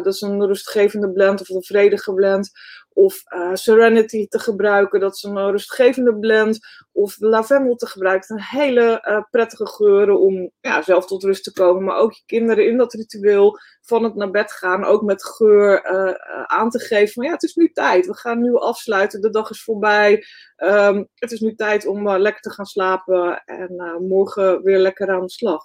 dat 0.02 0.06
is 0.06 0.20
een 0.20 0.46
rustgevende 0.46 1.12
blend 1.12 1.40
of 1.40 1.48
een 1.48 1.62
vredige 1.62 2.14
blend 2.14 2.50
of 2.98 3.22
uh, 3.34 3.54
Serenity 3.54 4.28
te 4.28 4.38
gebruiken. 4.38 5.00
Dat 5.00 5.14
is 5.14 5.22
een 5.22 5.50
rustgevende 5.50 6.18
blend. 6.18 6.58
Of 6.92 7.16
lavendel 7.18 7.74
te 7.74 7.86
gebruiken. 7.86 8.36
Een 8.36 8.42
hele 8.42 9.04
uh, 9.08 9.22
prettige 9.30 9.66
geuren 9.66 10.20
om 10.20 10.50
ja, 10.60 10.82
zelf 10.82 11.06
tot 11.06 11.22
rust 11.22 11.44
te 11.44 11.52
komen. 11.52 11.84
Maar 11.84 11.98
ook 11.98 12.12
je 12.12 12.22
kinderen 12.26 12.66
in 12.66 12.76
dat 12.76 12.92
ritueel 12.92 13.58
van 13.80 14.04
het 14.04 14.14
naar 14.14 14.30
bed 14.30 14.52
gaan. 14.52 14.84
Ook 14.84 15.02
met 15.02 15.24
geur 15.24 15.90
uh, 15.90 16.42
aan 16.44 16.70
te 16.70 16.78
geven. 16.78 17.12
Van 17.14 17.24
ja, 17.24 17.32
het 17.32 17.42
is 17.42 17.54
nu 17.54 17.70
tijd. 17.72 18.06
We 18.06 18.16
gaan 18.16 18.42
nu 18.42 18.54
afsluiten. 18.54 19.20
De 19.20 19.30
dag 19.30 19.50
is 19.50 19.62
voorbij. 19.62 20.24
Um, 20.56 21.08
het 21.14 21.32
is 21.32 21.40
nu 21.40 21.54
tijd 21.54 21.86
om 21.86 22.10
lekker 22.10 22.42
te 22.42 22.50
gaan 22.50 22.66
slapen. 22.66 23.42
En 23.44 24.04
morgen 24.08 24.62
weer 24.62 24.78
lekker 24.78 25.10
aan 25.10 25.22
de 25.22 25.30
slag. 25.30 25.64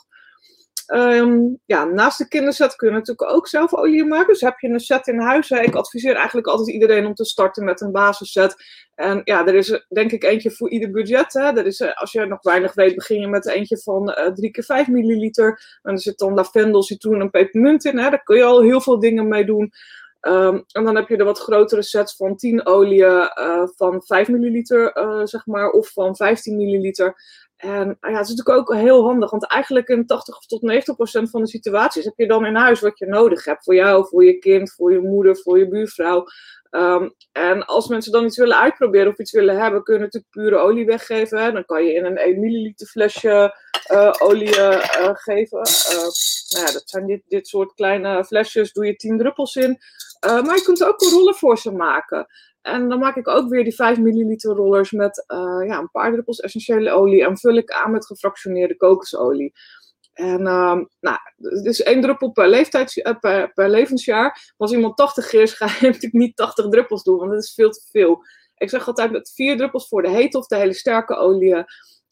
Um, 0.87 1.59
ja, 1.65 1.83
naast 1.83 2.17
de 2.17 2.27
kinderset 2.27 2.75
kun 2.75 2.87
je 2.87 2.93
natuurlijk 2.93 3.31
ook 3.31 3.47
zelf 3.47 3.73
olie 3.73 4.05
maken. 4.05 4.27
Dus 4.27 4.41
heb 4.41 4.59
je 4.59 4.67
een 4.67 4.79
set 4.79 5.07
in 5.07 5.19
huis. 5.19 5.51
Ik 5.51 5.75
adviseer 5.75 6.15
eigenlijk 6.15 6.47
altijd 6.47 6.69
iedereen 6.69 7.05
om 7.05 7.13
te 7.13 7.25
starten 7.25 7.63
met 7.63 7.81
een 7.81 7.91
basisset. 7.91 8.55
En 8.95 9.21
ja, 9.23 9.47
er 9.47 9.55
is 9.55 9.85
denk 9.89 10.11
ik 10.11 10.23
eentje 10.23 10.51
voor 10.51 10.69
ieder 10.69 10.91
budget. 10.91 11.33
Hè. 11.33 11.65
Is, 11.65 11.79
eh, 11.79 11.93
als 11.93 12.11
je 12.11 12.25
nog 12.25 12.41
weinig 12.41 12.73
weet, 12.73 12.95
begin 12.95 13.19
je 13.19 13.27
met 13.27 13.47
eentje 13.47 13.77
van 13.77 14.09
uh, 14.09 14.25
eh, 14.25 14.33
3 14.33 14.51
keer 14.51 14.63
5 14.63 14.87
milliliter. 14.87 15.79
En 15.81 15.93
er 15.93 15.99
zit 15.99 16.17
dan 16.17 16.33
lavendel, 16.33 16.83
citroen 16.83 17.21
en 17.21 17.29
pepermunt 17.29 17.85
in. 17.85 17.97
Hè. 17.97 18.09
Daar 18.09 18.23
kun 18.23 18.37
je 18.37 18.43
al 18.43 18.61
heel 18.61 18.81
veel 18.81 18.99
dingen 18.99 19.27
mee 19.27 19.45
doen. 19.45 19.71
Ehm, 20.19 20.59
en 20.71 20.83
dan 20.83 20.95
heb 20.95 21.07
je 21.07 21.17
de 21.17 21.23
wat 21.23 21.39
grotere 21.39 21.83
sets 21.83 22.15
van 22.15 22.35
10 22.35 22.65
oliën 22.65 23.29
van 23.75 24.03
5 24.05 24.27
milliliter, 24.27 24.91
zeg 25.23 25.45
maar, 25.45 25.69
of 25.69 25.91
van 25.91 26.15
15 26.15 26.57
milliliter. 26.57 27.15
En 27.63 27.97
ja, 28.01 28.17
het 28.17 28.29
is 28.29 28.35
natuurlijk 28.35 28.69
ook 28.69 28.73
heel 28.73 29.03
handig, 29.03 29.31
want 29.31 29.47
eigenlijk 29.47 29.87
in 29.87 30.05
80 30.05 30.37
tot 30.37 30.61
90 30.61 30.95
procent 30.95 31.29
van 31.29 31.41
de 31.41 31.47
situaties 31.47 32.05
heb 32.05 32.13
je 32.17 32.27
dan 32.27 32.45
in 32.45 32.55
huis 32.55 32.79
wat 32.79 32.99
je 32.99 33.05
nodig 33.05 33.45
hebt. 33.45 33.63
Voor 33.63 33.75
jou, 33.75 34.07
voor 34.07 34.25
je 34.25 34.39
kind, 34.39 34.73
voor 34.73 34.91
je 34.91 34.99
moeder, 34.99 35.37
voor 35.37 35.59
je 35.59 35.67
buurvrouw. 35.67 36.25
Ehm, 36.69 37.09
en 37.31 37.65
als 37.65 37.87
mensen 37.87 38.11
dan 38.11 38.25
iets 38.25 38.37
willen 38.37 38.59
uitproberen 38.59 39.11
of 39.11 39.19
iets 39.19 39.31
willen 39.31 39.57
hebben, 39.57 39.83
kun 39.83 39.93
je 39.93 39.99
natuurlijk 39.99 40.31
pure 40.31 40.57
olie 40.57 40.85
weggeven. 40.85 41.53
Dan 41.53 41.65
kan 41.65 41.85
je 41.85 41.93
in 41.93 42.05
een 42.05 42.17
1 42.17 42.39
milliliter 42.39 42.87
flesje 42.87 43.55
uh, 43.91 44.13
olie 44.17 44.57
uh, 44.57 45.09
geven. 45.13 45.59
Uh, 45.59 45.97
nou 46.49 46.65
ja, 46.65 46.71
dat 46.71 46.83
zijn 46.85 47.05
dit, 47.05 47.21
dit 47.27 47.47
soort 47.47 47.73
kleine 47.73 48.25
flesjes, 48.25 48.73
doe 48.73 48.85
je 48.85 48.95
10 48.95 49.17
druppels 49.17 49.55
in. 49.55 49.77
maar 50.19 50.55
je 50.55 50.63
kunt 50.63 50.83
ook 50.83 51.01
een 51.01 51.09
roller 51.09 51.35
voor 51.35 51.57
ze 51.57 51.71
maken. 51.71 52.27
En 52.63 52.89
dan 52.89 52.99
maak 52.99 53.15
ik 53.15 53.27
ook 53.27 53.49
weer 53.49 53.63
die 53.63 53.75
5 53.75 53.99
milliliter 53.99 54.55
rollers 54.55 54.91
met 54.91 55.25
ja, 55.67 55.79
een 55.79 55.91
paar 55.91 56.11
druppels 56.11 56.39
essentiële 56.39 56.91
olie 56.91 57.25
en 57.25 57.37
vul 57.37 57.55
ik 57.55 57.71
aan 57.71 57.91
met 57.91 58.05
gefractioneerde 58.05 58.77
kokosolie. 58.77 59.53
En 60.13 60.41
uh, 60.41 60.79
nou, 60.99 61.17
dus 61.63 61.83
één 61.83 62.01
druppel 62.01 62.31
per, 62.31 62.49
leeftijds, 62.49 62.97
uh, 62.97 63.19
per, 63.19 63.53
per, 63.53 63.69
levensjaar. 63.69 64.53
Als 64.57 64.71
iemand 64.71 64.97
80 64.97 65.33
is, 65.33 65.53
ga 65.53 65.65
je 65.65 65.85
natuurlijk 65.87 66.13
niet 66.13 66.35
80 66.35 66.69
druppels 66.69 67.03
doen, 67.03 67.17
want 67.17 67.31
dat 67.31 67.43
is 67.43 67.53
veel 67.53 67.69
te 67.69 67.87
veel. 67.91 68.23
Ik 68.57 68.69
zeg 68.69 68.87
altijd 68.87 69.11
met 69.11 69.31
vier 69.35 69.57
druppels 69.57 69.87
voor 69.87 70.01
de 70.01 70.09
hete 70.09 70.37
of 70.37 70.47
de 70.47 70.55
hele 70.55 70.73
sterke 70.73 71.15
olie. 71.15 71.63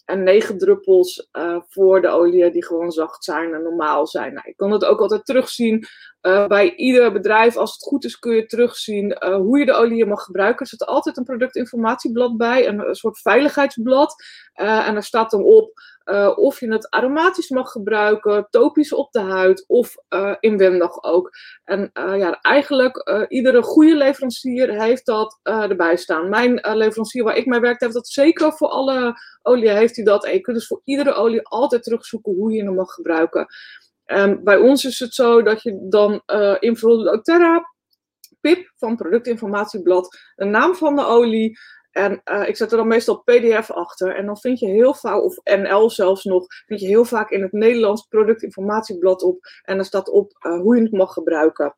En 0.06 0.24
negen 0.24 0.58
druppels 0.58 1.30
uh, 1.32 1.62
voor 1.68 2.02
de 2.02 2.08
olie 2.08 2.52
die 2.52 2.66
gewoon 2.66 2.92
zacht 2.92 3.24
zijn 3.24 3.54
en 3.54 3.64
normaal 3.64 4.08
zijn. 4.08 4.34
Nou, 4.34 4.54
kan 4.56 4.72
het 4.72 4.86
ook 4.86 5.00
altijd 5.00 5.26
terugzien 5.26 5.86
uh, 6.22 6.48
bij 6.48 6.76
ieder 6.76 7.12
bedrijf. 7.12 7.58
Als 7.58 7.74
het 7.74 7.84
goed 7.84 8.04
is 8.04 8.20
kun 8.20 8.36
je 8.36 8.46
terugzien 8.46 9.18
uh, 9.20 9.36
hoe 9.36 9.60
je 9.60 9.66
de 9.66 9.74
olie 9.74 10.06
mag 10.06 10.24
gebruiken. 10.24 10.60
Er 10.60 10.68
zit 10.68 10.86
altijd 10.86 11.18
een 11.18 11.24
productinformatieblad 11.24 12.38
bij, 12.38 12.68
een, 12.68 12.88
een 12.88 12.96
soort 12.96 13.20
veiligheidsblad. 13.20 14.16
en 14.54 14.94
daar 14.94 15.04
staat 15.04 15.32
dan 15.32 15.44
op 15.44 15.72
of 16.36 16.60
je 16.60 16.72
het 16.72 16.90
aromatisch 16.90 17.50
mag 17.50 17.72
gebruiken, 17.72 18.48
topisch 18.50 18.94
op 18.94 19.12
de 19.12 19.20
huid 19.20 19.64
of 19.68 19.96
inwendig 20.40 21.04
ook. 21.04 21.30
En 21.64 21.90
ja, 21.94 22.40
eigenlijk 22.42 23.26
iedere 23.28 23.64
goede 23.64 23.96
leverancier 23.96 24.82
heeft 24.82 25.06
dat 25.06 25.40
erbij 25.44 25.96
staan. 25.96 26.30
Mijn 26.30 26.60
leverancier 26.62 27.24
waar 27.24 27.38
ik 27.38 27.46
mee 27.46 27.60
werk, 27.60 27.80
heeft 27.80 27.94
dat 27.94 28.08
zeker 28.08 28.54
voor 28.54 28.68
alle 28.68 29.14
olie 29.42 29.70
heeft 29.70 29.96
hij 29.96 30.06
dat. 30.06 30.26
En 30.26 30.34
je 30.34 30.42
kunt 30.42 30.58
dus 30.58 30.68
voor 30.68 30.82
iedere 30.84 31.14
olie 31.14 31.48
altijd 31.48 31.84
terugzoeken 31.84 32.34
hoe 32.34 32.52
je 32.52 32.64
hem 32.64 32.76
mag 32.76 32.94
gebruiken. 32.94 33.48
En 34.12 34.44
bij 34.44 34.58
ons 34.58 34.86
is 34.86 35.00
het 35.00 35.14
zo 35.14 35.42
dat 35.42 35.62
je 35.62 35.88
dan 35.90 36.22
invult 36.60 37.04
de 37.04 37.12
Oterra, 37.12 37.74
PIP 38.42 38.72
van 38.78 38.96
productinformatieblad, 38.96 40.18
de 40.36 40.46
naam 40.46 40.76
van 40.76 40.96
de 40.96 41.06
olie. 41.06 41.60
En 41.92 42.22
uh, 42.32 42.48
ik 42.48 42.56
zet 42.56 42.72
er 42.72 42.78
dan 42.78 42.88
meestal 42.88 43.22
PDF 43.22 43.72
achter. 43.72 44.16
En 44.16 44.26
dan 44.26 44.38
vind 44.38 44.60
je 44.60 44.68
heel 44.68 44.94
vaak, 44.94 45.22
of 45.22 45.36
NL 45.44 45.90
zelfs 45.90 46.24
nog, 46.24 46.46
vind 46.66 46.80
je 46.80 46.88
heel 46.88 47.06
vaak 47.06 47.30
in 47.30 47.42
het 47.42 47.52
Nederlands 47.52 48.02
productinformatieblad 48.02 49.24
op. 49.24 49.40
En 49.64 49.76
dan 49.76 49.86
staat 49.86 50.10
op 50.10 50.32
uh, 50.46 50.60
hoe 50.60 50.76
je 50.76 50.82
het 50.82 50.92
mag 50.92 51.14
gebruiken. 51.14 51.76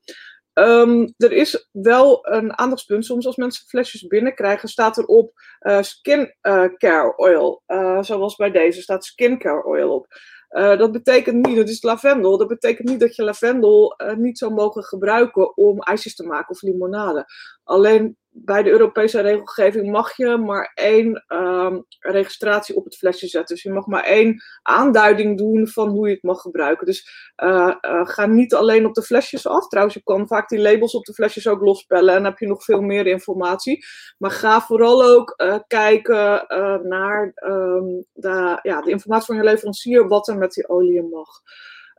Um, 0.54 1.14
er 1.18 1.32
is 1.32 1.70
wel 1.72 2.28
een 2.28 2.58
aandachtspunt. 2.58 3.06
Soms 3.06 3.26
als 3.26 3.36
mensen 3.36 3.68
flesjes 3.68 4.08
binnenkrijgen, 4.08 4.70
staat 4.70 4.98
erop 4.98 5.32
uh, 5.62 5.82
skin 5.82 6.36
care 6.78 7.14
oil. 7.16 7.64
zoals 8.02 8.36
bij 8.36 8.52
deze 8.52 8.82
staat 8.82 9.06
skincare 9.06 9.66
oil 9.66 9.94
op. 9.94 10.08
Uh, 10.54 10.78
dat 10.78 10.92
betekent 10.92 11.46
niet, 11.46 11.56
dat 11.56 11.70
is 11.70 11.84
lavendel, 11.84 12.38
dat 12.38 12.48
betekent 12.48 12.90
niet 12.90 13.00
dat 13.00 13.16
je 13.16 13.24
lavendel 13.24 13.96
uh, 13.98 14.16
niet 14.16 14.38
zou 14.38 14.54
mogen 14.54 14.84
gebruiken 14.84 15.58
om 15.58 15.82
ijsjes 15.82 16.16
te 16.16 16.24
maken 16.24 16.50
of 16.50 16.62
limonade. 16.62 17.26
Alleen 17.64 18.18
bij 18.36 18.64
de 18.64 18.70
Europese 18.70 19.22
regelgeving 19.22 19.92
mag 19.92 20.18
je 20.18 20.38
maar 20.38 20.72
één 20.74 21.24
um, 21.28 21.86
registratie 22.00 22.76
op 22.76 22.84
het 22.84 22.96
flesje 22.96 23.28
zetten. 23.28 23.56
Dus 23.56 23.64
je 23.64 23.72
mag 23.72 23.86
maar 23.86 24.04
één 24.04 24.44
aanduiding 24.62 25.38
doen 25.38 25.68
van 25.68 25.90
hoe 25.90 26.08
je 26.08 26.14
het 26.14 26.24
mag 26.24 26.42
gebruiken. 26.42 26.86
Dus 26.86 27.32
uh, 27.44 27.76
uh, 27.82 28.06
ga 28.08 28.26
niet 28.26 28.54
alleen 28.54 28.86
op 28.86 28.94
de 28.94 29.02
flesjes 29.02 29.48
af. 29.48 29.68
Trouwens, 29.68 29.96
je 29.96 30.04
kan 30.04 30.28
vaak 30.28 30.50
die 30.50 30.62
labels 30.62 30.96
op 30.96 31.04
de 31.04 31.14
flesjes 31.14 31.48
ook 31.48 31.62
lospellen 31.62 32.10
en 32.10 32.16
dan 32.16 32.32
heb 32.32 32.40
je 32.40 32.48
nog 32.48 32.64
veel 32.64 32.82
meer 32.82 33.08
informatie. 33.08 33.86
Maar 34.18 34.32
ga 34.32 34.62
vooral 34.62 35.04
ook 35.04 35.34
uh, 35.38 35.58
kijken 35.68 36.46
naar 36.84 37.32
um, 37.46 38.06
de, 38.14 38.60
ja, 38.62 38.82
de 38.82 38.92
informatie 38.92 39.26
van 39.26 39.36
je 39.36 39.44
leverancier, 39.44 40.08
wat 40.08 40.28
er 40.28 40.38
met 40.38 40.52
die 40.52 40.70
olie 40.70 41.04
mag. 41.04 41.42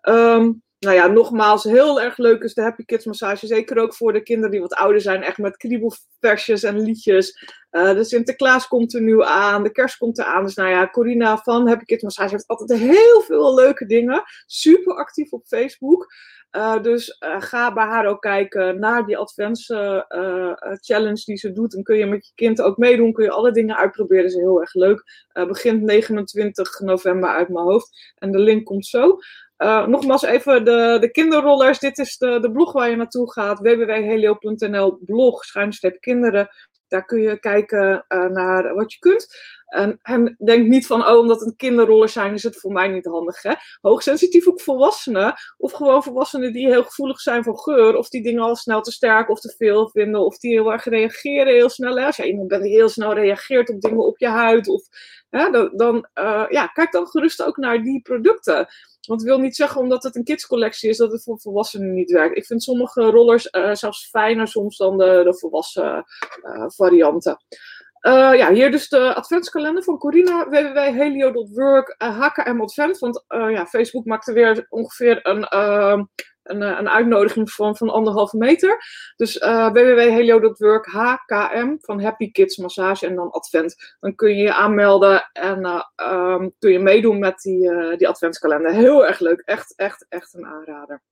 Um, 0.08 0.62
nou 0.84 0.96
ja, 0.96 1.06
nogmaals, 1.06 1.64
heel 1.64 2.00
erg 2.00 2.16
leuk 2.16 2.42
is 2.42 2.54
de 2.54 2.62
Happy 2.62 2.84
Kids 2.84 3.04
massage. 3.04 3.46
Zeker 3.46 3.78
ook 3.78 3.94
voor 3.94 4.12
de 4.12 4.22
kinderen 4.22 4.50
die 4.50 4.60
wat 4.60 4.74
ouder 4.74 5.00
zijn. 5.00 5.22
Echt 5.22 5.38
met 5.38 5.56
kriebelversjes 5.56 6.62
en 6.62 6.80
liedjes. 6.80 7.52
Uh, 7.70 7.94
de 7.94 8.04
Sinterklaas 8.04 8.68
komt 8.68 8.94
er 8.94 9.02
nu 9.02 9.22
aan. 9.22 9.62
De 9.62 9.72
kerst 9.72 9.96
komt 9.96 10.18
er 10.18 10.24
aan. 10.24 10.44
Dus 10.44 10.54
nou 10.54 10.68
ja, 10.68 10.90
Corina 10.90 11.38
van 11.38 11.68
Happy 11.68 11.84
Kids 11.84 12.02
massage 12.02 12.30
heeft 12.30 12.46
altijd 12.46 12.78
heel 12.78 13.20
veel 13.20 13.54
leuke 13.54 13.86
dingen. 13.86 14.22
Super 14.46 14.94
actief 14.94 15.32
op 15.32 15.46
Facebook. 15.46 16.06
Uh, 16.52 16.82
dus 16.82 17.16
uh, 17.24 17.40
ga 17.40 17.72
bij 17.72 17.84
haar 17.84 18.06
ook 18.06 18.20
kijken 18.20 18.78
naar 18.78 19.06
die 19.06 19.18
advance 19.18 20.04
challenge 20.80 21.22
die 21.24 21.36
ze 21.36 21.52
doet. 21.52 21.74
En 21.74 21.82
kun 21.82 21.96
je 21.96 22.06
met 22.06 22.26
je 22.26 22.32
kind 22.34 22.60
ook 22.60 22.76
meedoen. 22.76 23.12
Kun 23.12 23.24
je 23.24 23.30
alle 23.30 23.52
dingen 23.52 23.76
uitproberen. 23.76 24.22
Dat 24.22 24.32
is 24.32 24.38
heel 24.38 24.60
erg 24.60 24.74
leuk. 24.74 25.02
begint 25.32 25.82
29 25.82 26.80
november 26.80 27.28
uit 27.28 27.48
mijn 27.48 27.64
hoofd. 27.64 28.12
En 28.14 28.32
de 28.32 28.38
link 28.38 28.64
komt 28.64 28.86
zo. 28.86 29.18
Uh, 29.58 29.86
nogmaals 29.86 30.22
even 30.22 30.64
de, 30.64 30.96
de 31.00 31.10
kinderrollers. 31.10 31.78
Dit 31.78 31.98
is 31.98 32.16
de, 32.16 32.40
de 32.40 32.52
blog 32.52 32.72
waar 32.72 32.90
je 32.90 32.96
naartoe 32.96 33.32
gaat. 33.32 33.58
www.helio.nl 33.58 34.98
blog, 35.04 35.44
schuinstreep 35.44 36.00
kinderen. 36.00 36.48
Daar 36.88 37.04
kun 37.04 37.20
je 37.20 37.38
kijken 37.38 38.04
uh, 38.08 38.26
naar 38.26 38.74
wat 38.74 38.92
je 38.92 38.98
kunt. 38.98 39.26
En, 39.74 39.98
en, 40.02 40.36
denk 40.44 40.66
niet 40.66 40.86
van, 40.86 41.06
oh, 41.06 41.18
omdat 41.18 41.40
het 41.40 41.56
kinderrollers 41.56 42.12
zijn, 42.12 42.34
is 42.34 42.42
het 42.42 42.60
voor 42.60 42.72
mij 42.72 42.88
niet 42.88 43.04
handig. 43.04 43.42
Hè? 43.42 43.52
Hoogsensitief 43.80 44.48
ook 44.48 44.60
volwassenen, 44.60 45.34
of 45.56 45.72
gewoon 45.72 46.02
volwassenen 46.02 46.52
die 46.52 46.66
heel 46.66 46.84
gevoelig 46.84 47.20
zijn 47.20 47.44
voor 47.44 47.58
geur, 47.58 47.96
of 47.96 48.08
die 48.08 48.22
dingen 48.22 48.42
al 48.42 48.56
snel 48.56 48.80
te 48.80 48.92
sterk 48.92 49.30
of 49.30 49.40
te 49.40 49.54
veel 49.56 49.88
vinden, 49.88 50.24
of 50.24 50.38
die 50.38 50.52
heel 50.52 50.72
erg 50.72 50.84
reageren 50.84 51.52
heel 51.52 51.68
snel. 51.68 51.96
Hè? 51.96 52.06
Als 52.06 52.16
jij 52.16 52.26
iemand 52.26 52.48
bent 52.48 52.62
die 52.62 52.72
heel 52.72 52.88
snel 52.88 53.14
reageert 53.14 53.68
op 53.68 53.80
dingen 53.80 54.06
op 54.06 54.18
je 54.18 54.28
huid, 54.28 54.68
of, 54.68 54.82
hè, 55.30 55.50
dan, 55.50 55.70
dan 55.76 56.08
uh, 56.14 56.44
ja, 56.48 56.66
kijk 56.66 56.92
dan 56.92 57.06
gerust 57.06 57.42
ook 57.42 57.56
naar 57.56 57.82
die 57.82 58.02
producten. 58.02 58.66
Want 59.06 59.20
ik 59.20 59.26
wil 59.26 59.38
niet 59.38 59.56
zeggen 59.56 59.80
omdat 59.80 60.02
het 60.02 60.16
een 60.16 60.24
kidscollectie 60.24 60.90
is 60.90 60.96
dat 60.96 61.12
het 61.12 61.22
voor 61.22 61.40
volwassenen 61.40 61.94
niet 61.94 62.10
werkt. 62.10 62.36
Ik 62.36 62.46
vind 62.46 62.62
sommige 62.62 63.02
rollers 63.02 63.48
uh, 63.50 63.74
zelfs 63.74 64.08
fijner 64.08 64.48
soms 64.48 64.76
dan 64.76 64.98
de, 64.98 65.20
de 65.24 65.38
volwassen 65.38 66.04
uh, 66.42 66.64
varianten. 66.68 67.36
Uh, 68.00 68.34
ja, 68.34 68.52
hier 68.52 68.70
dus 68.70 68.88
de 68.88 69.14
adventskalender 69.14 69.82
van 69.82 69.98
Corina, 69.98 70.48
www.helio.work, 70.48 71.94
HKM 71.98 72.60
Advent. 72.60 72.98
Want 72.98 73.24
ja, 73.28 73.66
Facebook 73.66 74.04
maakte 74.04 74.32
weer 74.32 74.66
ongeveer 74.68 75.18
een 75.22 75.44
ehm, 75.44 76.02
een, 76.44 76.62
eh, 76.62 76.78
een 76.78 76.88
uitnodiging 76.88 77.50
van, 77.50 77.76
van 77.76 77.90
anderhalve 77.90 78.36
meter. 78.36 78.82
Dus 79.16 79.36
uh, 79.36 79.72
www.helio.work 79.72 80.86
HKM 80.86 81.76
van 81.80 82.02
Happy 82.02 82.30
Kids 82.30 82.56
Massage 82.56 83.06
en 83.06 83.14
dan 83.14 83.30
Advent. 83.30 83.96
Dan 84.00 84.14
kun 84.14 84.36
je 84.36 84.42
je 84.42 84.54
aanmelden 84.54 85.30
en 85.32 85.60
uh, 85.60 85.82
um, 86.10 86.54
kun 86.58 86.72
je 86.72 86.78
meedoen 86.78 87.18
met 87.18 87.40
die, 87.40 87.96
die 87.96 88.08
adventskalender. 88.08 88.72
Heel 88.72 89.06
erg 89.06 89.18
leuk. 89.18 89.40
Echt, 89.40 89.74
echt, 89.76 90.06
echt 90.08 90.34
een 90.34 90.46
aanrader. 90.46 91.02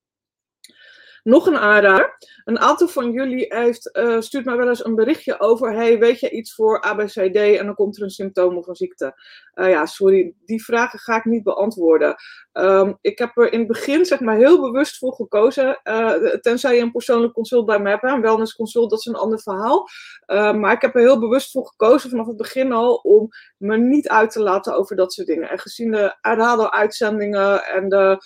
Nog 1.22 1.46
een 1.46 1.56
aanrader. 1.56 2.16
Een 2.44 2.58
aantal 2.58 2.88
van 2.88 3.12
jullie 3.12 3.44
heeft, 3.48 3.98
uh, 3.98 4.20
stuurt 4.20 4.44
mij 4.44 4.56
wel 4.56 4.68
eens 4.68 4.84
een 4.84 4.94
berichtje 4.94 5.40
over: 5.40 5.74
hey, 5.74 5.98
weet 5.98 6.20
je 6.20 6.30
iets 6.30 6.54
voor 6.54 6.80
ABCD? 6.80 7.36
En 7.36 7.66
dan 7.66 7.74
komt 7.74 7.96
er 7.96 8.02
een 8.02 8.10
symptoom 8.10 8.56
of 8.56 8.66
een 8.66 8.74
ziekte. 8.74 9.20
Uh, 9.54 9.70
ja, 9.70 9.86
sorry, 9.86 10.34
die 10.44 10.64
vragen 10.64 10.98
ga 10.98 11.16
ik 11.16 11.24
niet 11.24 11.42
beantwoorden. 11.42 12.14
Um, 12.52 12.98
ik 13.00 13.18
heb 13.18 13.36
er 13.36 13.52
in 13.52 13.58
het 13.58 13.68
begin 13.68 14.04
zeg 14.04 14.20
maar 14.20 14.36
heel 14.36 14.60
bewust 14.60 14.98
voor 14.98 15.12
gekozen. 15.12 15.80
Uh, 15.84 16.12
tenzij 16.40 16.74
je 16.74 16.80
een 16.80 16.92
persoonlijk 16.92 17.32
consult 17.32 17.66
bij 17.66 17.78
me 17.78 17.88
hebt. 17.88 18.02
Een 18.02 18.20
wellness 18.20 18.56
consult, 18.56 18.90
dat 18.90 18.98
is 18.98 19.06
een 19.06 19.14
ander 19.14 19.40
verhaal. 19.40 19.88
maar 20.26 20.72
ik 20.72 20.82
heb 20.82 20.94
er 20.94 21.00
heel 21.00 21.20
bewust 21.20 21.50
voor 21.50 21.66
gekozen 21.66 22.10
vanaf 22.10 22.26
het 22.26 22.36
begin 22.36 22.72
al 22.72 22.94
om 22.94 23.28
me 23.56 23.76
niet 23.76 24.08
uit 24.08 24.30
te 24.30 24.42
laten 24.42 24.76
over 24.76 24.96
dat 24.96 25.12
soort 25.12 25.26
dingen. 25.26 25.50
En 25.50 25.58
gezien 25.58 25.90
de 25.90 26.16
radio-uitzendingen 26.20 27.64
en 27.64 27.88
de 27.88 28.18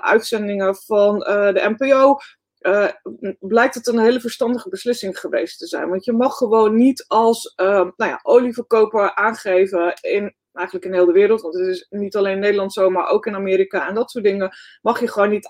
uitzendingen 0.00 0.76
van 0.76 1.16
uh, 1.16 1.52
de 1.52 1.74
NPO. 1.76 2.18
Uh, 2.60 2.88
blijkt 3.40 3.74
het 3.74 3.86
een 3.86 3.98
hele 3.98 4.20
verstandige 4.20 4.68
beslissing 4.68 5.18
geweest 5.18 5.58
te 5.58 5.66
zijn. 5.66 5.88
Want 5.88 6.04
je 6.04 6.12
mag 6.12 6.36
gewoon 6.36 6.76
niet 6.76 7.04
als 7.08 7.52
nou 7.56 7.94
ja, 7.96 8.20
olieverkoper 8.22 9.14
aangeven 9.14 9.94
in 10.00 10.34
eigenlijk 10.54 10.86
in 10.86 10.92
heel 10.92 11.06
de 11.06 11.12
wereld, 11.12 11.40
want 11.40 11.54
het 11.54 11.66
is 11.66 11.86
niet 11.90 12.16
alleen 12.16 12.32
in 12.32 12.38
Nederland 12.38 12.72
zo, 12.72 12.90
maar 12.90 13.08
ook 13.08 13.26
in 13.26 13.34
Amerika 13.34 13.88
en 13.88 13.94
dat 13.94 14.10
soort 14.10 14.24
dingen, 14.24 14.56
mag 14.82 15.00
je 15.00 15.08
gewoon 15.08 15.30
niet 15.30 15.46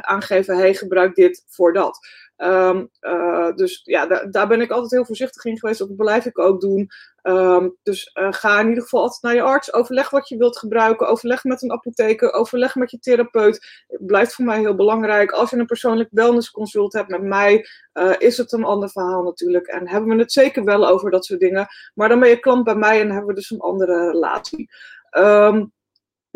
aangeven, 0.00 0.56
hey, 0.56 0.74
gebruik 0.74 1.14
dit 1.14 1.44
voor 1.48 1.72
dat. 1.72 1.98
Ehm, 2.36 2.84
dus 3.54 3.80
ja, 3.84 4.06
daar, 4.06 4.30
daar 4.30 4.48
ben 4.48 4.60
ik 4.60 4.70
altijd 4.70 4.90
heel 4.90 5.04
voorzichtig 5.04 5.44
in 5.44 5.58
geweest. 5.58 5.78
Dat 5.78 5.96
blijf 5.96 6.24
ik 6.24 6.38
ook 6.38 6.60
doen. 6.60 6.88
Ehm, 7.22 7.68
dus 7.82 8.10
ga 8.12 8.60
in 8.60 8.68
ieder 8.68 8.82
geval 8.82 9.00
altijd 9.00 9.22
naar 9.22 9.34
je 9.34 9.42
arts. 9.42 9.72
Overleg 9.72 10.10
wat 10.10 10.28
je 10.28 10.36
wilt 10.36 10.58
gebruiken. 10.58 11.08
Overleg 11.08 11.44
met 11.44 11.62
een 11.62 11.72
apotheker. 11.72 12.32
Overleg 12.32 12.74
met 12.74 12.90
je 12.90 12.98
therapeut. 12.98 13.84
Blijft 13.86 14.34
voor 14.34 14.44
mij 14.44 14.58
heel 14.58 14.74
belangrijk. 14.74 15.30
Als 15.30 15.50
je 15.50 15.56
een 15.56 15.66
persoonlijk 15.66 16.08
wellnessconsult 16.12 16.92
hebt 16.92 17.08
met 17.08 17.22
mij, 17.22 17.66
is 18.18 18.36
het 18.36 18.52
een 18.52 18.64
ander 18.64 18.90
verhaal 18.90 19.22
natuurlijk. 19.22 19.66
En 19.66 19.88
hebben 19.88 20.10
we 20.10 20.22
het 20.22 20.32
zeker 20.32 20.64
wel 20.64 20.88
over 20.88 21.10
dat 21.10 21.24
soort 21.24 21.40
dingen. 21.40 21.66
Maar 21.94 22.08
dan 22.08 22.20
ben 22.20 22.28
je 22.28 22.40
klant 22.40 22.64
bij 22.64 22.76
mij 22.76 23.00
en 23.00 23.10
hebben 23.10 23.26
we 23.26 23.34
dus 23.34 23.50
een 23.50 23.60
andere 23.60 24.10
relatie. 24.10 24.70
Um, 25.10 25.72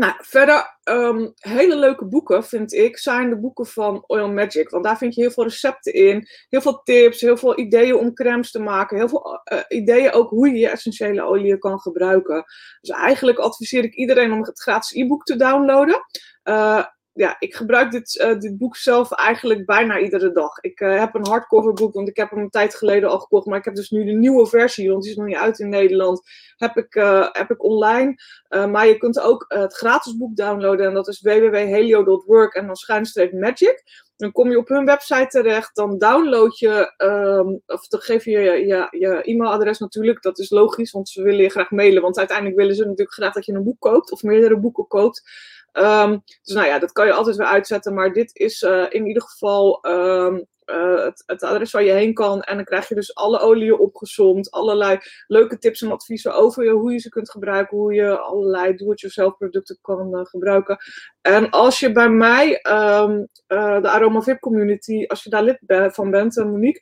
nou, 0.01 0.15
verder, 0.19 0.79
ehm, 0.83 1.29
hele 1.35 1.77
leuke 1.77 2.05
boeken 2.05 2.45
vind 2.45 2.73
ik, 2.73 2.99
zijn 2.99 3.31
de 3.31 3.41
boeken 3.41 3.67
van 3.67 4.05
Oil 4.07 4.33
Magic. 4.33 4.71
Want 4.71 4.85
daar 4.85 4.99
vind 4.99 5.15
je 5.15 5.21
heel 5.21 5.31
veel 5.31 5.45
recepten 5.45 5.93
in, 5.93 6.29
heel 6.49 6.61
veel 6.61 6.83
tips, 6.83 7.21
heel 7.21 7.37
veel 7.37 7.59
ideeën 7.59 7.95
om 7.95 8.15
crèmes 8.15 8.51
te 8.51 8.59
maken, 8.59 8.97
heel 8.97 9.09
veel 9.09 9.41
uh, 9.53 9.59
ideeën 9.69 10.13
ook 10.13 10.31
hoe 10.31 10.49
je 10.49 10.59
je 10.59 10.69
essentiële 10.69 11.23
olie 11.23 11.59
kan 11.59 11.81
gebruiken. 11.81 12.45
Dus 12.81 12.97
eigenlijk 12.97 13.39
adviseer 13.39 13.85
ik 13.85 13.95
iedereen 13.95 14.33
om 14.33 14.43
het 14.43 14.61
gratis 14.61 14.93
e-book 14.95 15.25
te 15.25 15.37
downloaden. 15.37 16.07
Uh, 16.45 16.85
ja, 17.13 17.37
ik 17.39 17.55
gebruik 17.55 17.91
dit, 17.91 18.21
uh, 18.23 18.39
dit 18.39 18.59
boek 18.59 18.77
zelf 18.77 19.13
eigenlijk 19.13 19.67
bijna 19.67 19.99
iedere 19.99 20.33
dag. 20.33 20.59
Ik 20.61 20.81
uh, 20.81 20.99
heb 20.99 21.15
een 21.15 21.27
hardcover 21.27 21.73
boek, 21.73 21.95
want 21.95 22.09
ik 22.09 22.17
heb 22.17 22.31
hem 22.31 22.39
een 22.39 22.51
tijd 22.51 22.75
geleden 22.75 23.09
al 23.09 23.19
gekocht. 23.19 23.47
Maar 23.47 23.59
ik 23.59 23.65
heb 23.65 23.75
dus 23.75 23.91
nu 23.91 24.05
de 24.05 24.13
nieuwe 24.13 24.47
versie, 24.47 24.91
want 24.91 25.03
die 25.03 25.11
is 25.11 25.17
nog 25.17 25.27
niet 25.27 25.37
uit 25.37 25.59
in 25.59 25.69
Nederland. 25.69 26.23
Heb 26.57 26.77
ik, 26.77 26.95
uh, 26.95 27.29
heb 27.33 27.51
ik 27.51 27.65
online. 27.65 28.15
maar 28.49 28.87
je 28.87 28.97
kunt 28.97 29.21
ook 29.21 29.45
het 29.49 29.75
gratis 29.75 30.17
boek 30.17 30.37
downloaden. 30.37 30.87
En 30.87 30.95
dat 30.95 31.09
is 31.09 31.21
www.helio.work 31.21 32.55
en 32.55 32.67
dan 32.67 32.77
schuinstreep 32.77 33.33
magic. 33.33 33.83
Dan 34.17 34.33
kom 34.33 34.51
je 34.51 34.59
op 34.59 34.69
hun 34.69 34.85
website 34.85 35.27
terecht. 35.29 35.77
Dan 35.77 35.99
download 35.99 36.59
je, 36.59 36.95
um, 36.99 37.61
of 37.67 37.87
dan 37.87 38.01
geef 38.01 38.25
je 38.25 38.31
je, 38.31 38.67
je 38.67 38.87
je 38.91 39.23
e-mailadres 39.23 39.79
natuurlijk. 39.79 40.23
Dat 40.23 40.39
is 40.39 40.51
logisch, 40.51 40.91
want 40.91 41.09
ze 41.09 41.23
willen 41.23 41.43
je 41.43 41.51
graag 41.51 41.71
mailen. 41.71 42.03
Want 42.03 42.19
uiteindelijk 42.19 42.57
willen 42.57 42.75
ze 42.75 42.83
natuurlijk 42.83 43.13
graag 43.13 43.33
dat 43.33 43.47
je 43.47 43.53
een 43.53 43.65
boek 43.65 43.81
koopt. 43.81 44.13
Of 44.13 44.23
meerdere 44.23 44.59
boeken 44.59 44.87
koopt. 44.87 45.23
Um, 45.73 46.23
dus 46.43 46.55
nou 46.55 46.67
ja, 46.67 46.79
dat 46.79 46.93
kan 46.93 47.07
je 47.07 47.13
altijd 47.13 47.37
weer 47.37 47.47
uitzetten. 47.47 47.95
Maar 47.95 48.13
dit 48.13 48.37
is 48.37 48.63
uh, 48.63 48.87
in 48.89 49.07
ieder 49.07 49.23
geval 49.23 49.87
um, 49.87 50.47
uh, 50.67 51.05
het, 51.05 51.23
het, 51.27 51.43
adres 51.43 51.73
waar 51.73 51.85
je 51.85 51.93
heen 51.93 52.15
kan. 52.15 52.43
En 52.43 52.57
dan 52.57 52.65
krijg 52.65 52.89
je 52.89 52.95
dus 52.95 53.15
alle 53.15 53.39
oliën 53.39 53.79
opgezomd. 53.79 54.51
Allerlei 54.51 54.99
leuke 55.27 55.59
tips 55.59 55.83
en 55.83 55.91
adviezen 55.91 56.35
over 56.35 56.65
je, 56.65 56.71
hoe 56.71 56.93
je 56.93 56.99
ze 56.99 57.09
kunt 57.09 57.31
gebruiken. 57.31 57.77
Hoe 57.77 57.95
je 57.95 58.19
allerlei 58.19 58.75
do-it-yourself 58.75 59.37
producten 59.37 59.79
kan 59.81 60.17
uh, 60.17 60.25
gebruiken. 60.25 60.79
En 61.23 61.51
als 61.51 61.81
je 61.81 61.93
bij 61.93 62.11
mij, 62.11 62.53
um, 62.53 63.29
de 63.47 63.89
Aroma 63.89 64.21
VIP 64.21 64.41
community, 64.41 65.05
als 65.07 65.23
je 65.23 65.31
daar 65.31 65.43
lid 65.43 65.59
van 65.95 66.11
bent, 66.11 66.37
Monique, 66.37 66.81